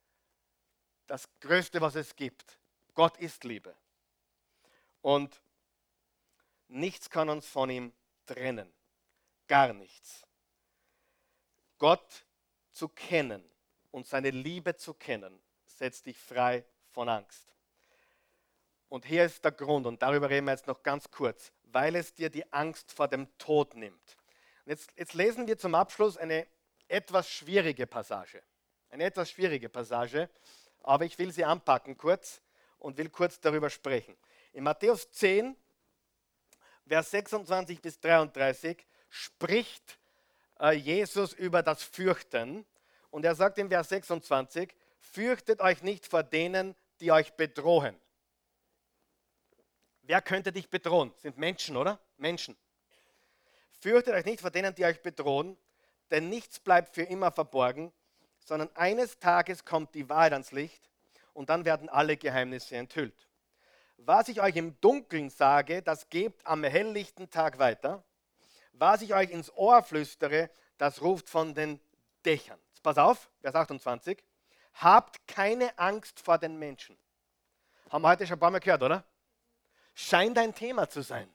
[1.06, 2.58] das Größte, was es gibt.
[2.94, 3.74] Gott ist Liebe.
[5.00, 5.40] Und
[6.68, 7.92] nichts kann uns von ihm
[8.26, 8.72] trennen.
[9.46, 10.26] Gar nichts.
[11.78, 12.24] Gott
[12.70, 13.42] zu kennen
[13.90, 17.54] und seine Liebe zu kennen, setzt dich frei von Angst.
[18.88, 22.14] Und hier ist der Grund, und darüber reden wir jetzt noch ganz kurz, weil es
[22.14, 24.16] dir die Angst vor dem Tod nimmt.
[24.64, 26.46] Und jetzt, jetzt lesen wir zum Abschluss eine
[26.88, 28.42] etwas schwierige Passage.
[28.90, 30.30] Eine etwas schwierige Passage,
[30.82, 32.40] aber ich will sie anpacken kurz
[32.78, 34.16] und will kurz darüber sprechen.
[34.52, 35.54] In Matthäus 10,
[36.88, 39.98] Vers 26 bis 33 spricht
[40.58, 42.64] äh, Jesus über das Fürchten
[43.10, 47.96] Und er sagt im Vers 26, fürchtet euch nicht vor denen, die euch bedrohen.
[50.02, 51.12] Wer könnte dich bedrohen?
[51.18, 52.00] Sind Menschen, oder?
[52.16, 52.56] Menschen.
[53.80, 55.56] Fürchtet euch nicht vor denen, die euch bedrohen,
[56.10, 57.92] denn nichts bleibt für immer verborgen,
[58.38, 60.88] sondern eines Tages kommt die Wahrheit ans Licht
[61.34, 63.27] und dann werden alle Geheimnisse enthüllt.
[63.98, 68.04] Was ich euch im Dunkeln sage, das gebt am helllichten Tag weiter.
[68.72, 71.80] Was ich euch ins Ohr flüstere, das ruft von den
[72.24, 72.58] Dächern.
[72.82, 74.22] Pass auf, Vers 28.
[74.74, 76.96] Habt keine Angst vor den Menschen.
[77.90, 79.04] Haben wir heute schon ein paar Mal gehört, oder?
[79.94, 81.28] Scheint ein Thema zu sein.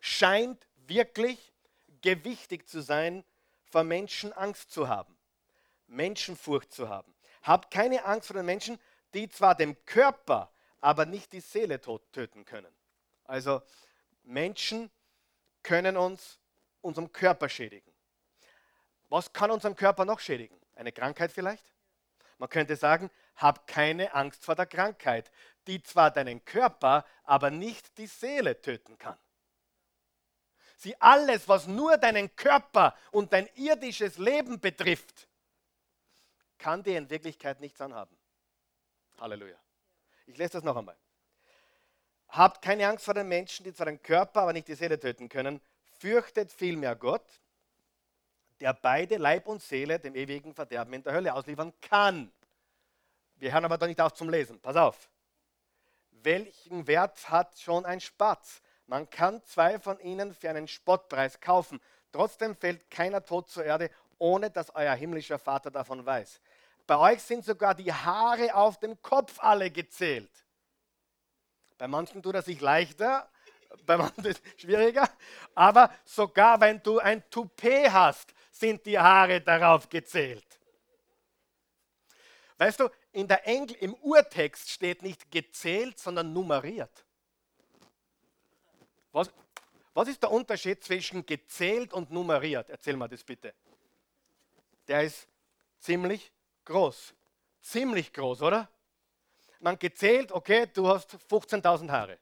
[0.00, 1.52] Scheint wirklich
[2.02, 3.24] gewichtig zu sein,
[3.70, 5.16] vor Menschen Angst zu haben,
[5.86, 7.14] Menschenfurcht zu haben.
[7.42, 8.78] Habt keine Angst vor den Menschen,
[9.14, 10.52] die zwar dem Körper,
[10.84, 12.72] aber nicht die Seele töten können.
[13.24, 13.62] Also
[14.22, 14.90] Menschen
[15.62, 16.38] können uns
[16.82, 17.90] unserem Körper schädigen.
[19.08, 20.60] Was kann unserem Körper noch schädigen?
[20.74, 21.64] Eine Krankheit vielleicht?
[22.36, 25.32] Man könnte sagen, hab keine Angst vor der Krankheit,
[25.66, 29.16] die zwar deinen Körper, aber nicht die Seele töten kann.
[30.76, 35.28] Sieh, alles, was nur deinen Körper und dein irdisches Leben betrifft,
[36.58, 38.18] kann dir in Wirklichkeit nichts anhaben.
[39.18, 39.63] Halleluja.
[40.26, 40.96] Ich lese das noch einmal.
[42.28, 45.28] Habt keine Angst vor den Menschen, die zwar den Körper, aber nicht die Seele töten
[45.28, 45.60] können.
[45.98, 47.40] Fürchtet vielmehr Gott,
[48.60, 52.32] der beide Leib und Seele dem ewigen Verderben in der Hölle ausliefern kann.
[53.36, 54.60] Wir hören aber da nicht auf zum Lesen.
[54.60, 55.08] Pass auf.
[56.10, 58.62] Welchen Wert hat schon ein Spatz?
[58.86, 61.80] Man kann zwei von ihnen für einen Spottpreis kaufen.
[62.12, 66.40] Trotzdem fällt keiner tot zur Erde, ohne dass euer himmlischer Vater davon weiß.
[66.86, 70.30] Bei euch sind sogar die Haare auf dem Kopf alle gezählt.
[71.78, 73.30] Bei manchen tut er sich leichter,
[73.86, 75.08] bei manchen ist es schwieriger.
[75.54, 80.46] Aber sogar wenn du ein Toupet hast, sind die Haare darauf gezählt.
[82.56, 87.04] Weißt du, in der Engl im Urtext steht nicht gezählt, sondern nummeriert.
[89.10, 89.30] Was,
[89.92, 92.70] was ist der Unterschied zwischen gezählt und nummeriert?
[92.70, 93.54] Erzähl mal das bitte.
[94.86, 95.26] Der ist
[95.78, 96.32] ziemlich
[96.64, 97.14] groß.
[97.60, 98.68] Ziemlich groß, oder?
[99.60, 102.18] Man gezählt, okay, du hast 15.000 Haare.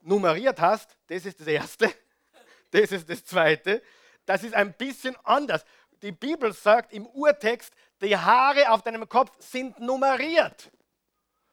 [0.00, 1.92] Nummeriert hast, das ist das erste,
[2.70, 3.82] das ist das zweite.
[4.26, 5.64] Das ist ein bisschen anders.
[6.02, 10.70] Die Bibel sagt im Urtext, die Haare auf deinem Kopf sind nummeriert.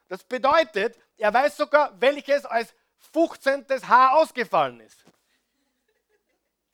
[0.08, 2.74] Das bedeutet, er weiß sogar, welches als
[3.14, 3.66] 15.
[3.88, 5.04] Haar ausgefallen ist.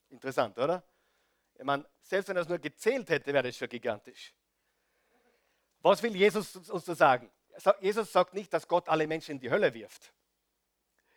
[0.09, 0.83] Interessant, oder?
[1.55, 4.33] Ich meine, selbst wenn er es nur gezählt hätte, wäre das schon gigantisch.
[5.79, 7.31] Was will Jesus uns da sagen?
[7.79, 10.13] Jesus sagt nicht, dass Gott alle Menschen in die Hölle wirft.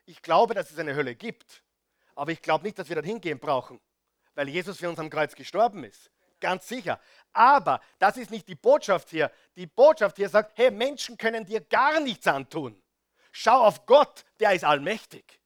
[0.07, 1.65] Ich glaube, dass es eine Hölle gibt,
[2.15, 3.81] aber ich glaube nicht, dass wir dorthin gehen brauchen,
[4.37, 6.13] weil Jesus für uns am Kreuz gestorben ist.
[6.39, 7.01] Ganz sicher.
[7.33, 9.33] Aber das ist nicht die Botschaft hier.
[9.57, 12.81] Die Botschaft hier sagt, hey, Menschen können dir gar nichts antun.
[13.33, 15.41] Schau auf Gott, der ist allmächtig.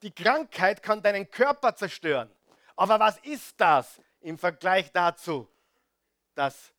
[0.00, 2.30] Die Krankheit kann deinen Körper zerstören.
[2.76, 5.48] Aber was ist das im Vergleich dazu,
[6.34, 6.72] dass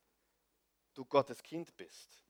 [0.92, 2.22] du Gottes Kind bist?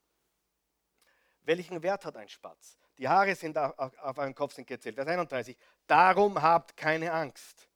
[1.42, 2.78] Welchen Wert hat ein Spatz?
[2.98, 4.94] Die Haare sind auf, eurem Kopf sind gezählt.
[4.94, 5.56] Vers 31.
[5.88, 7.68] Darum habt keine Angst.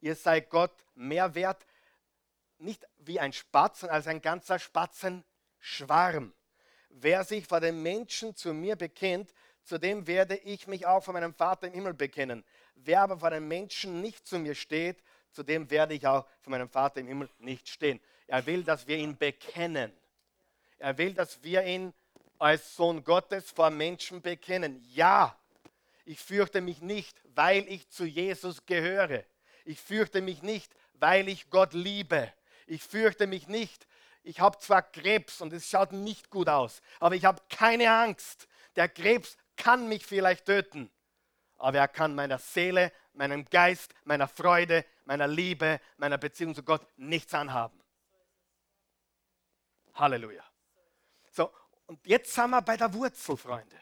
[0.00, 1.66] Ihr seid Gott mehr wert,
[2.58, 6.34] nicht wie ein Spatz, sondern als ein ganzer Spatzenschwarm.
[6.90, 9.32] Wer sich vor den Menschen zu mir bekennt,
[9.62, 12.44] zu dem werde ich mich auch vor meinem Vater im Himmel bekennen.
[12.74, 16.50] Wer aber vor den Menschen nicht zu mir steht, zu dem werde ich auch vor
[16.50, 18.00] meinem Vater im Himmel nicht stehen.
[18.26, 19.92] Er will, dass wir ihn bekennen.
[20.78, 21.92] Er will, dass wir ihn
[22.38, 24.82] als Sohn Gottes vor Menschen bekennen.
[24.92, 25.36] Ja,
[26.04, 29.24] ich fürchte mich nicht, weil ich zu Jesus gehöre.
[29.64, 32.32] Ich fürchte mich nicht, weil ich Gott liebe.
[32.66, 33.86] Ich fürchte mich nicht,
[34.22, 38.48] ich habe zwar Krebs und es schaut nicht gut aus, aber ich habe keine Angst.
[38.76, 40.90] Der Krebs kann mich vielleicht töten,
[41.58, 46.86] aber er kann meiner Seele, meinem Geist, meiner Freude, meiner Liebe, meiner Beziehung zu Gott
[46.96, 47.80] nichts anhaben.
[49.94, 50.44] Halleluja.
[51.30, 51.52] So,
[51.86, 53.76] und jetzt sind wir bei der Wurzel, Freunde.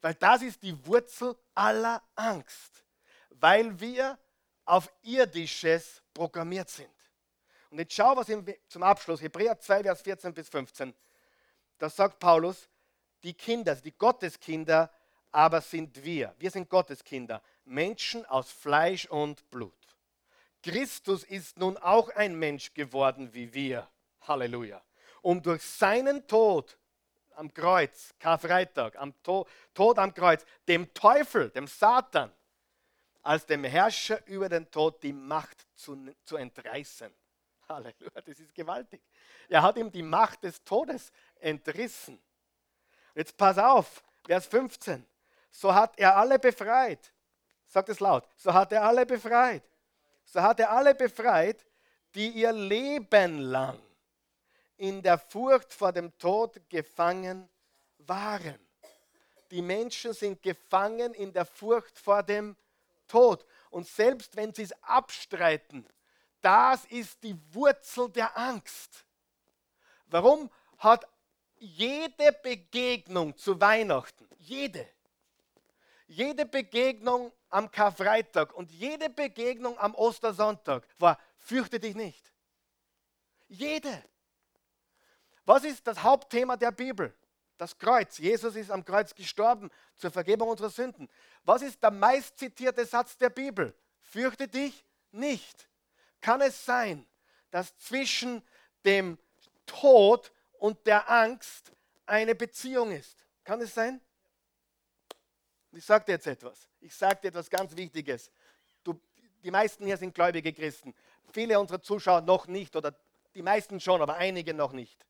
[0.00, 2.84] Weil das ist die Wurzel aller Angst.
[3.30, 4.18] Weil wir
[4.64, 6.90] auf irdisches programmiert sind.
[7.70, 8.26] Und jetzt schau, was
[8.68, 10.94] zum Abschluss, Hebräer 2, Vers 14 bis 15,
[11.78, 12.68] da sagt Paulus,
[13.22, 14.90] die Kinder, die Gotteskinder,
[15.30, 16.34] aber sind wir.
[16.38, 19.72] Wir sind Gotteskinder, Menschen aus Fleisch und Blut.
[20.62, 23.88] Christus ist nun auch ein Mensch geworden wie wir.
[24.22, 24.80] Halleluja.
[25.20, 26.78] Um durch seinen Tod
[27.34, 32.32] am Kreuz, Karfreitag, am Tod, Tod am Kreuz, dem Teufel, dem Satan,
[33.22, 37.12] als dem Herrscher über den Tod die Macht zu, zu entreißen.
[37.68, 39.00] Halleluja, das ist gewaltig.
[39.48, 42.20] Er hat ihm die Macht des Todes entrissen.
[43.14, 45.06] Jetzt pass auf, Vers 15.
[45.50, 47.11] So hat er alle befreit.
[47.72, 48.28] Sagt es laut.
[48.36, 49.62] So hat er alle befreit.
[50.26, 51.64] So hat er alle befreit,
[52.14, 53.80] die ihr Leben lang
[54.76, 57.48] in der Furcht vor dem Tod gefangen
[57.96, 58.58] waren.
[59.50, 62.56] Die Menschen sind gefangen in der Furcht vor dem
[63.08, 63.42] Tod.
[63.70, 65.86] Und selbst wenn sie es abstreiten,
[66.42, 69.02] das ist die Wurzel der Angst.
[70.08, 71.06] Warum hat
[71.56, 74.86] jede Begegnung zu Weihnachten, jede,
[76.06, 82.32] jede Begegnung am Karfreitag und jede Begegnung am Ostersonntag war, fürchte dich nicht.
[83.48, 84.02] Jede.
[85.44, 87.14] Was ist das Hauptthema der Bibel?
[87.58, 88.18] Das Kreuz.
[88.18, 91.08] Jesus ist am Kreuz gestorben zur Vergebung unserer Sünden.
[91.44, 93.74] Was ist der meistzitierte Satz der Bibel?
[94.00, 95.68] Fürchte dich nicht.
[96.20, 97.06] Kann es sein,
[97.50, 98.42] dass zwischen
[98.84, 99.18] dem
[99.66, 101.72] Tod und der Angst
[102.06, 103.26] eine Beziehung ist?
[103.44, 104.00] Kann es sein?
[105.72, 106.68] Ich sage dir jetzt etwas.
[106.80, 108.30] Ich sage dir etwas ganz Wichtiges.
[108.84, 109.00] Du,
[109.42, 110.94] die meisten hier sind gläubige Christen.
[111.32, 112.94] Viele unserer Zuschauer noch nicht oder
[113.34, 115.06] die meisten schon, aber einige noch nicht.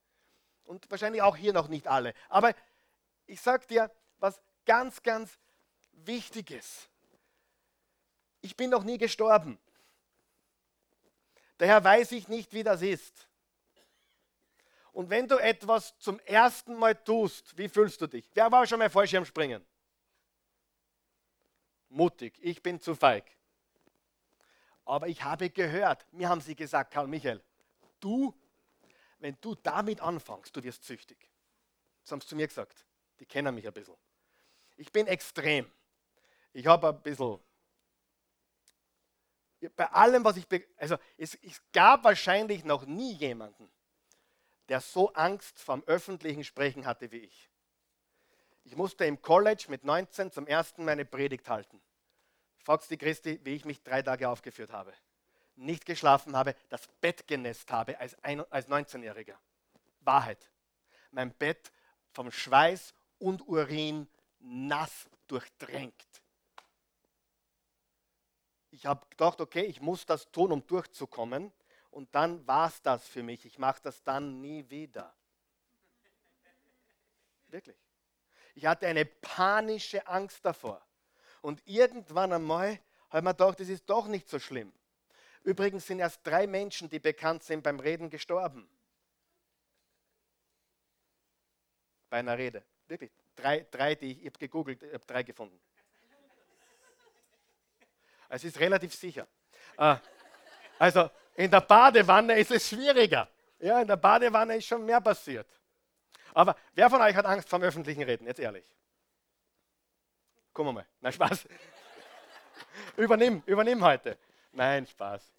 [0.64, 2.14] Und wahrscheinlich auch hier noch nicht alle.
[2.28, 2.54] Aber
[3.26, 5.38] ich sage dir was ganz, ganz
[5.92, 6.88] Wichtiges.
[8.40, 9.58] Ich bin noch nie gestorben.
[11.58, 13.28] Daher weiß ich nicht, wie das ist.
[14.92, 18.30] Und wenn du etwas zum ersten Mal tust, wie fühlst du dich?
[18.34, 19.64] Wer war schon mal Fallschirmspringen?
[21.92, 23.24] Mutig, ich bin zu feig.
[24.84, 27.42] Aber ich habe gehört, mir haben sie gesagt, Karl Michael,
[28.00, 28.34] du,
[29.18, 31.30] wenn du damit anfängst, du wirst süchtig.
[32.02, 32.84] Das haben sie zu mir gesagt.
[33.20, 33.96] Die kennen mich ein bisschen.
[34.76, 35.70] Ich bin extrem.
[36.52, 37.38] Ich habe ein bisschen
[39.76, 43.70] bei allem, was ich, also es, es gab wahrscheinlich noch nie jemanden,
[44.68, 47.50] der so Angst vom öffentlichen Sprechen hatte wie ich.
[48.64, 51.80] Ich musste im College mit 19 zum ersten meine Predigt halten.
[52.58, 54.92] Fragst die Christi, wie ich mich drei Tage aufgeführt habe.
[55.56, 59.36] Nicht geschlafen habe, das Bett genässt habe als, als 19-Jähriger.
[60.00, 60.50] Wahrheit.
[61.10, 61.72] Mein Bett
[62.12, 64.08] vom Schweiß und Urin
[64.38, 66.22] nass durchdrängt
[68.72, 71.52] ich habe gedacht, okay, ich muss das tun, um durchzukommen.
[71.90, 73.44] Und dann war es das für mich.
[73.44, 75.14] Ich mache das dann nie wieder.
[77.48, 77.76] Wirklich.
[78.54, 80.84] Ich hatte eine panische Angst davor.
[81.40, 82.78] Und irgendwann einmal
[83.08, 84.72] habe ich mir gedacht, das ist doch nicht so schlimm.
[85.44, 88.68] Übrigens sind erst drei Menschen, die bekannt sind, beim Reden gestorben.
[92.10, 92.62] Bei einer Rede.
[92.86, 93.10] Wirklich.
[93.34, 95.58] Drei, drei die ich, ich habe gegoogelt, ich habe drei gefunden.
[98.28, 99.26] Es ist relativ sicher.
[99.76, 99.96] Äh,
[100.78, 103.28] also in der Badewanne ist es schwieriger.
[103.58, 105.46] Ja, in der Badewanne ist schon mehr passiert.
[106.34, 108.26] Aber wer von euch hat Angst vom öffentlichen Reden?
[108.26, 108.66] Jetzt ehrlich.
[110.52, 110.86] Komm mal.
[111.00, 111.48] Nein, Spaß.
[112.96, 114.18] übernimm, übernimm heute.
[114.52, 115.32] Nein, Spaß.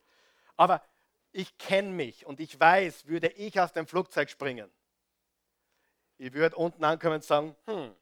[0.57, 0.83] Aber
[1.31, 4.71] ich kenne mich und ich weiß, würde ich aus dem Flugzeug springen,
[6.17, 7.93] ich würde unten ankommen und sagen, hm,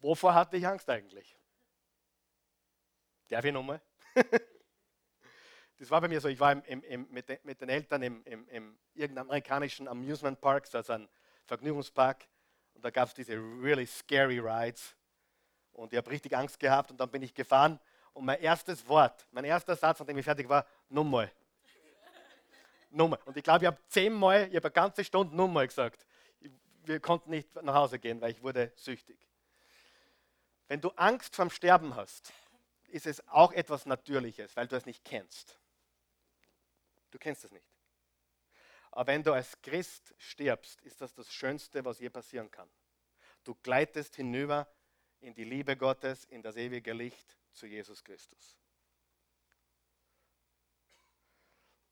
[0.00, 1.36] wovor hatte ich Angst eigentlich?
[3.28, 3.82] Darf ich nochmal?
[5.78, 8.02] das war bei mir so, ich war im, im, im, mit, den, mit, den, Eltern
[8.02, 11.08] im, im, irgendeinem amerikanischen Amusement Park, also ein
[11.46, 12.26] Vergnügungspark,
[12.74, 14.94] und da gab es diese really scary rides.
[15.72, 17.78] Und ich habe richtig Angst gehabt und dann bin ich gefahren
[18.12, 21.30] und mein erstes Wort, mein erster Satz, nachdem ich fertig war, nochmal.
[22.90, 23.20] nochmal.
[23.24, 26.06] Und ich glaube, ich habe zehnmal, ich habe eine ganze Stunde nochmal gesagt.
[26.84, 29.18] Wir konnten nicht nach Hause gehen, weil ich wurde süchtig.
[30.66, 32.32] Wenn du Angst vorm Sterben hast,
[32.88, 35.57] ist es auch etwas Natürliches, weil du es nicht kennst.
[37.10, 37.66] Du kennst es nicht.
[38.90, 42.68] Aber wenn du als Christ stirbst, ist das das Schönste, was je passieren kann.
[43.44, 44.68] Du gleitest hinüber
[45.20, 48.56] in die Liebe Gottes, in das ewige Licht zu Jesus Christus.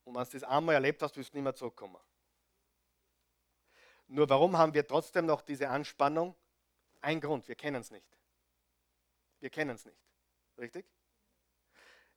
[0.04, 2.00] Und wenn du das einmal erlebt hast, wirst du nicht mehr zurückkommen.
[4.08, 6.36] Nur warum haben wir trotzdem noch diese Anspannung?
[7.00, 8.16] Ein Grund, wir kennen es nicht.
[9.40, 9.98] Wir kennen es nicht.
[10.58, 10.86] Richtig?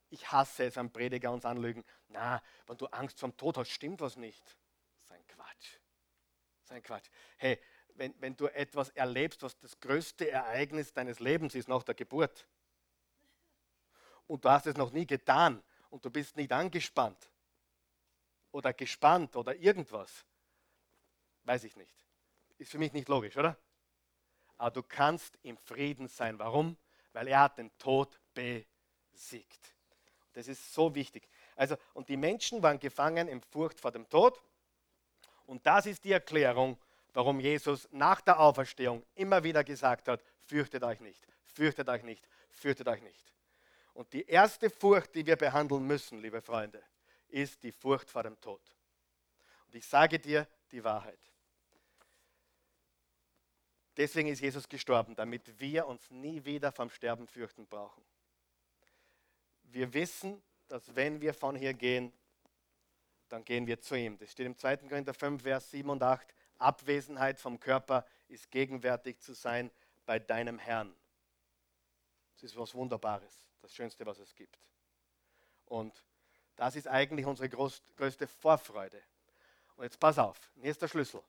[0.10, 1.84] Ich hasse es, wenn Prediger uns anlügen.
[2.07, 4.57] Na, wenn du Angst vor dem Tod hast, stimmt was nicht.
[4.97, 5.78] Sein Quatsch.
[6.64, 7.10] Sein Quatsch.
[7.38, 7.60] Hey,
[7.95, 12.47] wenn, wenn du etwas erlebst, was das größte Ereignis deines Lebens ist nach der Geburt,
[14.28, 17.32] und du hast es noch nie getan und du bist nicht angespannt
[18.51, 20.24] oder gespannt oder irgendwas,
[21.43, 22.05] weiß ich nicht.
[22.60, 23.57] Ist für mich nicht logisch, oder?
[24.57, 26.38] Aber du kannst im Frieden sein.
[26.38, 26.78] Warum?
[27.14, 29.76] weil er hat den Tod besiegt.
[30.34, 31.27] Das ist so wichtig.
[31.55, 34.41] Also, und die Menschen waren gefangen in Furcht vor dem Tod.
[35.45, 36.77] Und das ist die Erklärung,
[37.13, 42.27] warum Jesus nach der Auferstehung immer wieder gesagt hat, fürchtet euch nicht, fürchtet euch nicht,
[42.49, 43.34] fürchtet euch nicht.
[43.93, 46.82] Und die erste Furcht, die wir behandeln müssen, liebe Freunde,
[47.27, 48.61] ist die Furcht vor dem Tod.
[49.65, 51.19] Und ich sage dir die Wahrheit.
[53.97, 58.01] Deswegen ist Jesus gestorben, damit wir uns nie wieder vom Sterben fürchten brauchen.
[59.72, 62.13] Wir wissen, dass wenn wir von hier gehen,
[63.30, 64.17] dann gehen wir zu ihm.
[64.17, 64.78] Das steht im 2.
[64.78, 66.28] Korinther 5, Vers 7 und 8.
[66.57, 69.72] Abwesenheit vom Körper ist gegenwärtig zu sein
[70.05, 70.93] bei deinem Herrn.
[72.34, 74.59] Das ist was Wunderbares, das Schönste, was es gibt.
[75.65, 76.03] Und
[76.55, 79.01] das ist eigentlich unsere größte Vorfreude.
[79.76, 81.22] Und jetzt pass auf, hier ist der Schlüssel.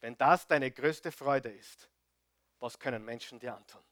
[0.00, 1.88] Wenn das deine größte Freude ist,
[2.60, 3.82] was können Menschen dir antun?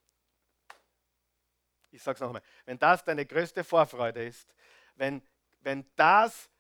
[1.95, 4.53] Ich sage es nochmal, wenn das deine größte Vorfreude ist,
[4.97, 5.23] wenn,
[5.61, 6.51] wenn das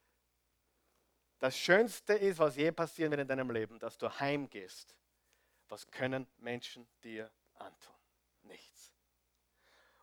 [1.41, 4.97] das Schönste ist, was je passieren wird in deinem Leben, dass du heimgehst,
[5.69, 7.95] was können Menschen dir antun?
[8.45, 8.93] Nichts.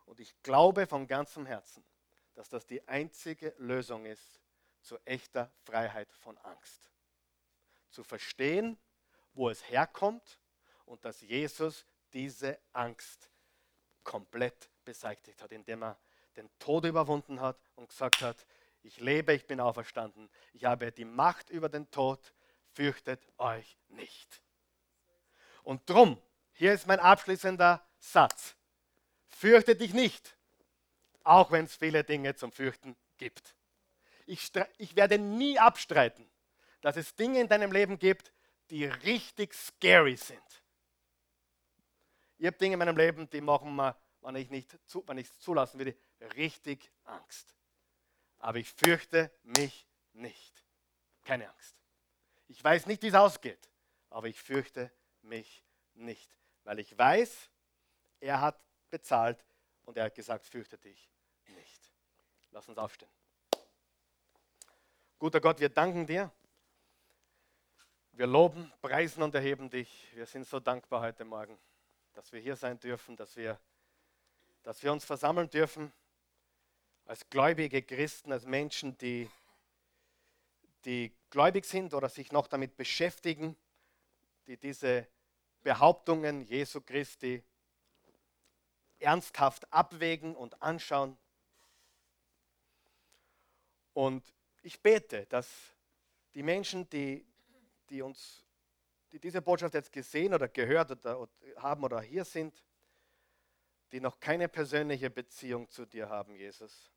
[0.04, 1.82] Und ich glaube von ganzem Herzen,
[2.34, 4.38] dass das die einzige Lösung ist
[4.82, 6.90] zu echter Freiheit von Angst.
[7.88, 8.78] Zu verstehen,
[9.32, 10.38] wo es herkommt
[10.84, 13.30] und dass Jesus diese Angst
[14.04, 15.98] komplett beseitigt hat, indem er
[16.36, 18.46] den Tod überwunden hat und gesagt hat,
[18.82, 22.32] ich lebe, ich bin auferstanden, ich habe die Macht über den Tod,
[22.72, 24.42] fürchtet euch nicht.
[25.62, 26.20] Und drum,
[26.52, 28.56] hier ist mein abschließender Satz,
[29.28, 30.36] fürchte dich nicht,
[31.22, 33.54] auch wenn es viele Dinge zum Fürchten gibt.
[34.26, 36.28] Ich, ich werde nie abstreiten,
[36.80, 38.32] dass es Dinge in deinem Leben gibt,
[38.70, 40.42] die richtig scary sind.
[42.38, 45.28] Ich habe Dinge in meinem Leben, die machen mir, wenn ich nicht zu, wenn ich
[45.28, 45.96] es zulassen würde,
[46.36, 47.54] richtig Angst.
[48.38, 50.64] Aber ich fürchte mich nicht.
[51.24, 51.76] Keine Angst.
[52.48, 53.70] Ich weiß nicht, wie es ausgeht,
[54.10, 54.92] aber ich fürchte
[55.22, 55.64] mich
[55.94, 57.50] nicht, weil ich weiß,
[58.20, 58.60] er hat
[58.90, 59.44] bezahlt
[59.84, 61.08] und er hat gesagt, fürchte dich
[61.46, 61.92] nicht.
[62.50, 63.10] Lass uns aufstehen.
[65.18, 66.30] Guter Gott, wir danken dir.
[68.14, 70.08] Wir loben, preisen und erheben dich.
[70.14, 71.58] Wir sind so dankbar heute Morgen
[72.12, 73.58] dass wir hier sein dürfen, dass wir,
[74.62, 75.92] dass wir uns versammeln dürfen
[77.04, 79.28] als gläubige Christen, als Menschen, die,
[80.84, 83.56] die gläubig sind oder sich noch damit beschäftigen,
[84.46, 85.06] die diese
[85.62, 87.42] Behauptungen Jesu Christi
[88.98, 91.18] ernsthaft abwägen und anschauen.
[93.94, 94.24] Und
[94.62, 95.48] ich bete, dass
[96.34, 97.26] die Menschen, die,
[97.90, 98.42] die uns
[99.12, 102.64] die diese Botschaft jetzt gesehen oder gehört oder, haben oder hier sind,
[103.92, 106.90] die noch keine persönliche Beziehung zu dir haben, Jesus,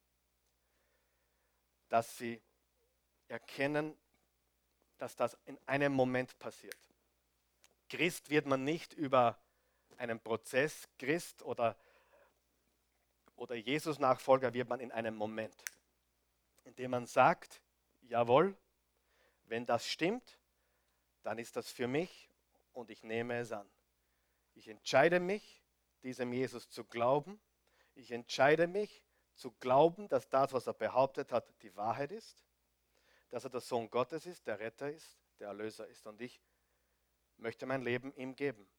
[1.90, 2.42] dass sie
[3.28, 3.98] erkennen,
[4.98, 6.78] dass das in einem Moment passiert.
[7.90, 9.38] Christ wird man nicht über
[9.98, 11.78] einen Prozess, Christ oder,
[13.36, 15.56] oder Jesus-Nachfolger wird man in einem Moment,
[16.64, 17.62] in dem man sagt,
[18.04, 18.56] jawohl,
[19.46, 20.40] wenn das stimmt,
[21.24, 22.30] dann ist das für mich
[22.72, 23.70] und ich nehme es an.
[24.54, 25.65] Ich entscheide mich,
[26.06, 27.42] diesem Jesus zu glauben.
[27.96, 29.04] Ich entscheide mich
[29.34, 32.46] zu glauben, dass das, was er behauptet hat, die Wahrheit ist,
[33.30, 36.06] dass er der Sohn Gottes ist, der Retter ist, der Erlöser ist.
[36.06, 36.40] Und ich
[37.38, 38.70] möchte mein Leben ihm geben.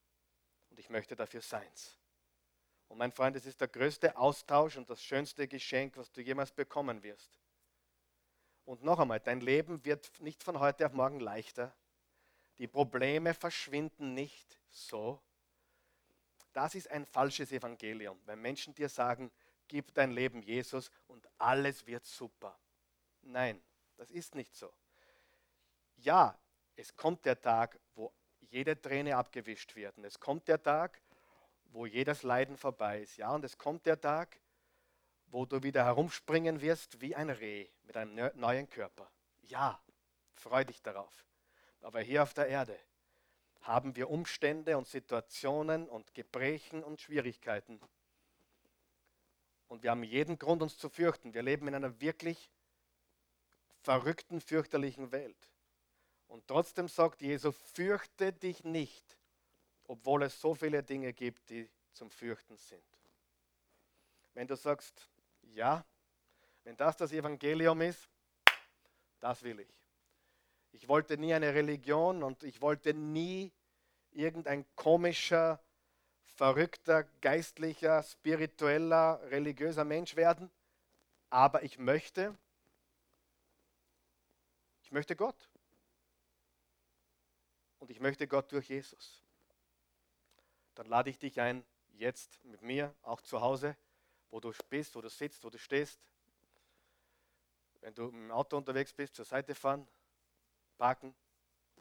[0.70, 1.98] Und ich möchte dafür seins.
[2.88, 6.52] Und mein Freund, es ist der größte Austausch und das schönste Geschenk, was du jemals
[6.52, 7.40] bekommen wirst.
[8.64, 11.74] Und noch einmal, dein Leben wird nicht von heute auf morgen leichter.
[12.58, 15.20] Die Probleme verschwinden nicht so.
[16.56, 19.30] Das ist ein falsches Evangelium, wenn Menschen dir sagen,
[19.68, 22.58] gib dein Leben Jesus und alles wird super.
[23.20, 23.62] Nein,
[23.98, 24.72] das ist nicht so.
[25.96, 26.34] Ja,
[26.74, 29.98] es kommt der Tag, wo jede Träne abgewischt wird.
[29.98, 31.02] Und es kommt der Tag,
[31.72, 33.18] wo jedes Leiden vorbei ist.
[33.18, 34.40] Ja, und es kommt der Tag,
[35.26, 39.10] wo du wieder herumspringen wirst wie ein Reh mit einem neuen Körper.
[39.42, 39.78] Ja,
[40.32, 41.26] freu dich darauf.
[41.82, 42.78] Aber hier auf der Erde
[43.62, 47.80] haben wir Umstände und Situationen und Gebrechen und Schwierigkeiten.
[49.68, 51.34] Und wir haben jeden Grund, uns zu fürchten.
[51.34, 52.50] Wir leben in einer wirklich
[53.82, 55.50] verrückten, fürchterlichen Welt.
[56.28, 59.16] Und trotzdem sagt Jesus, fürchte dich nicht,
[59.84, 62.84] obwohl es so viele Dinge gibt, die zum Fürchten sind.
[64.34, 65.08] Wenn du sagst,
[65.42, 65.84] ja,
[66.64, 68.08] wenn das das Evangelium ist,
[69.20, 69.85] das will ich.
[70.76, 73.52] Ich wollte nie eine Religion und ich wollte nie
[74.12, 75.60] irgendein komischer,
[76.36, 80.50] verrückter, geistlicher, spiritueller, religiöser Mensch werden.
[81.30, 82.36] Aber ich möchte,
[84.86, 85.48] Ich möchte Gott.
[87.80, 89.20] Und ich möchte Gott durch Jesus.
[90.76, 91.64] Dann lade ich dich ein,
[91.94, 93.76] jetzt mit mir, auch zu Hause,
[94.30, 95.98] wo du bist, wo du sitzt, wo du stehst.
[97.80, 99.88] Wenn du im Auto unterwegs bist, zur Seite fahren,
[100.76, 101.14] parken,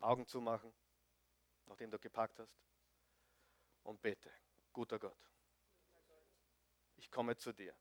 [0.01, 0.73] Augen zumachen,
[1.65, 2.57] nachdem du geparkt hast.
[3.83, 4.31] Und bete,
[4.73, 5.31] guter Gott,
[6.95, 7.75] ich komme zu dir.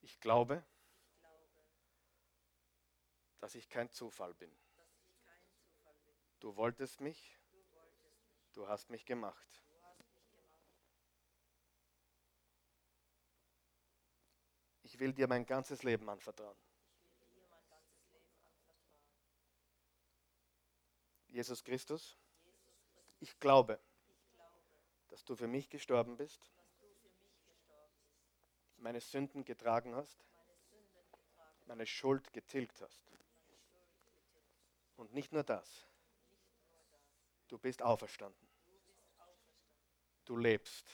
[0.00, 0.64] Ich glaube,
[3.38, 4.52] dass ich kein Zufall bin.
[6.40, 7.38] Du wolltest mich,
[8.52, 9.64] du hast mich gemacht.
[14.82, 16.56] Ich will dir mein ganzes Leben anvertrauen.
[21.38, 22.18] Jesus Christus,
[23.20, 23.78] ich glaube,
[25.06, 26.50] dass du für mich gestorben bist,
[28.78, 30.18] meine Sünden getragen hast,
[31.66, 33.00] meine Schuld getilgt hast.
[34.96, 35.86] Und nicht nur das,
[37.46, 38.48] du bist auferstanden.
[40.24, 40.90] Du lebst.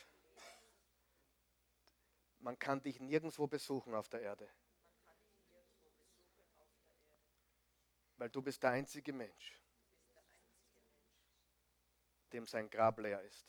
[2.40, 4.46] Man kann dich nirgendwo besuchen auf der Erde.
[8.18, 9.63] Weil du bist der einzige Mensch,
[12.34, 13.46] dem sein Grab leer ist.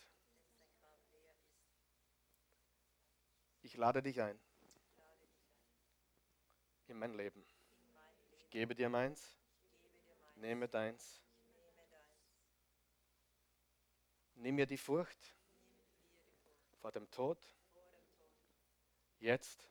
[3.62, 4.40] Ich lade dich ein
[6.86, 7.44] in mein Leben.
[8.38, 9.36] Ich gebe dir meins,
[10.36, 11.20] nehme deins.
[14.36, 15.34] Nimm mir die Furcht
[16.80, 17.38] vor dem Tod
[19.18, 19.68] jetzt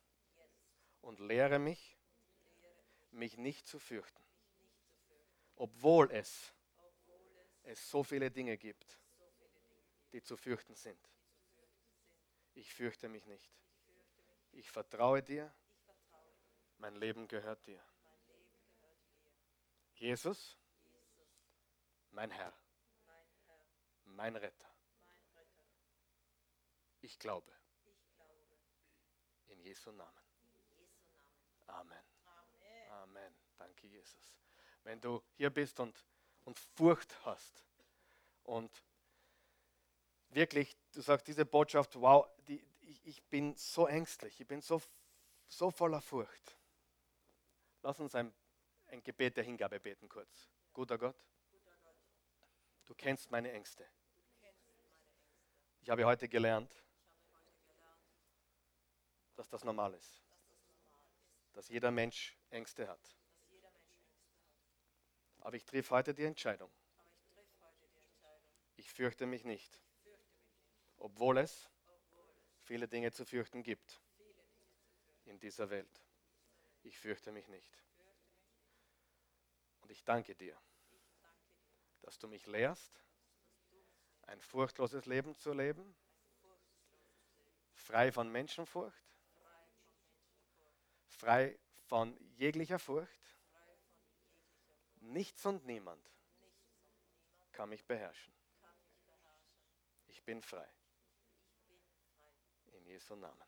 [1.01, 1.97] und lehre mich,
[3.11, 4.23] mich nicht zu fürchten,
[5.55, 6.53] obwohl es,
[7.63, 8.99] es so viele Dinge gibt,
[10.15, 11.09] die zu fürchten sind.
[12.53, 13.51] Ich fürchte mich nicht.
[14.53, 15.53] Ich vertraue dir.
[16.77, 17.83] Mein Leben gehört dir.
[19.95, 20.57] Jesus,
[22.11, 22.53] mein Herr,
[24.05, 24.69] mein Retter.
[27.01, 27.51] Ich glaube.
[29.47, 30.25] In Jesu Namen.
[31.67, 32.05] Amen.
[32.89, 33.35] Amen.
[33.57, 34.37] Danke, Jesus.
[34.85, 36.05] Wenn du hier bist und,
[36.45, 37.65] und Furcht hast
[38.43, 38.81] und
[40.35, 44.81] wirklich, du sagst, diese Botschaft, wow, die, ich, ich bin so ängstlich, ich bin so,
[45.47, 46.57] so voller Furcht.
[47.81, 48.33] Lass uns ein,
[48.87, 50.49] ein Gebet der Hingabe beten kurz.
[50.73, 51.15] Guter Gott,
[52.85, 53.87] du kennst meine Ängste.
[55.81, 56.83] Ich habe heute gelernt,
[59.35, 60.21] dass das normal ist.
[61.53, 63.15] Dass jeder Mensch Ängste hat.
[65.39, 66.71] Aber ich treffe heute die Entscheidung.
[68.77, 69.79] Ich fürchte mich nicht,
[70.97, 71.69] obwohl es
[72.61, 74.01] viele Dinge zu fürchten gibt
[75.25, 76.01] in dieser Welt.
[76.83, 77.71] Ich fürchte mich nicht.
[79.81, 80.59] Und ich danke dir,
[82.01, 83.03] dass du mich lehrst,
[84.23, 85.95] ein furchtloses Leben zu leben,
[87.73, 89.05] frei von Menschenfurcht,
[91.07, 93.21] frei von jeglicher Furcht.
[95.01, 96.03] Nichts und niemand
[97.51, 98.33] kann mich beherrschen.
[100.07, 100.67] Ich bin frei.
[102.85, 103.47] In Jesu Namen.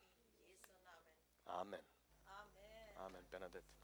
[1.46, 1.80] Amen.
[2.96, 3.77] Amen, Bernadette.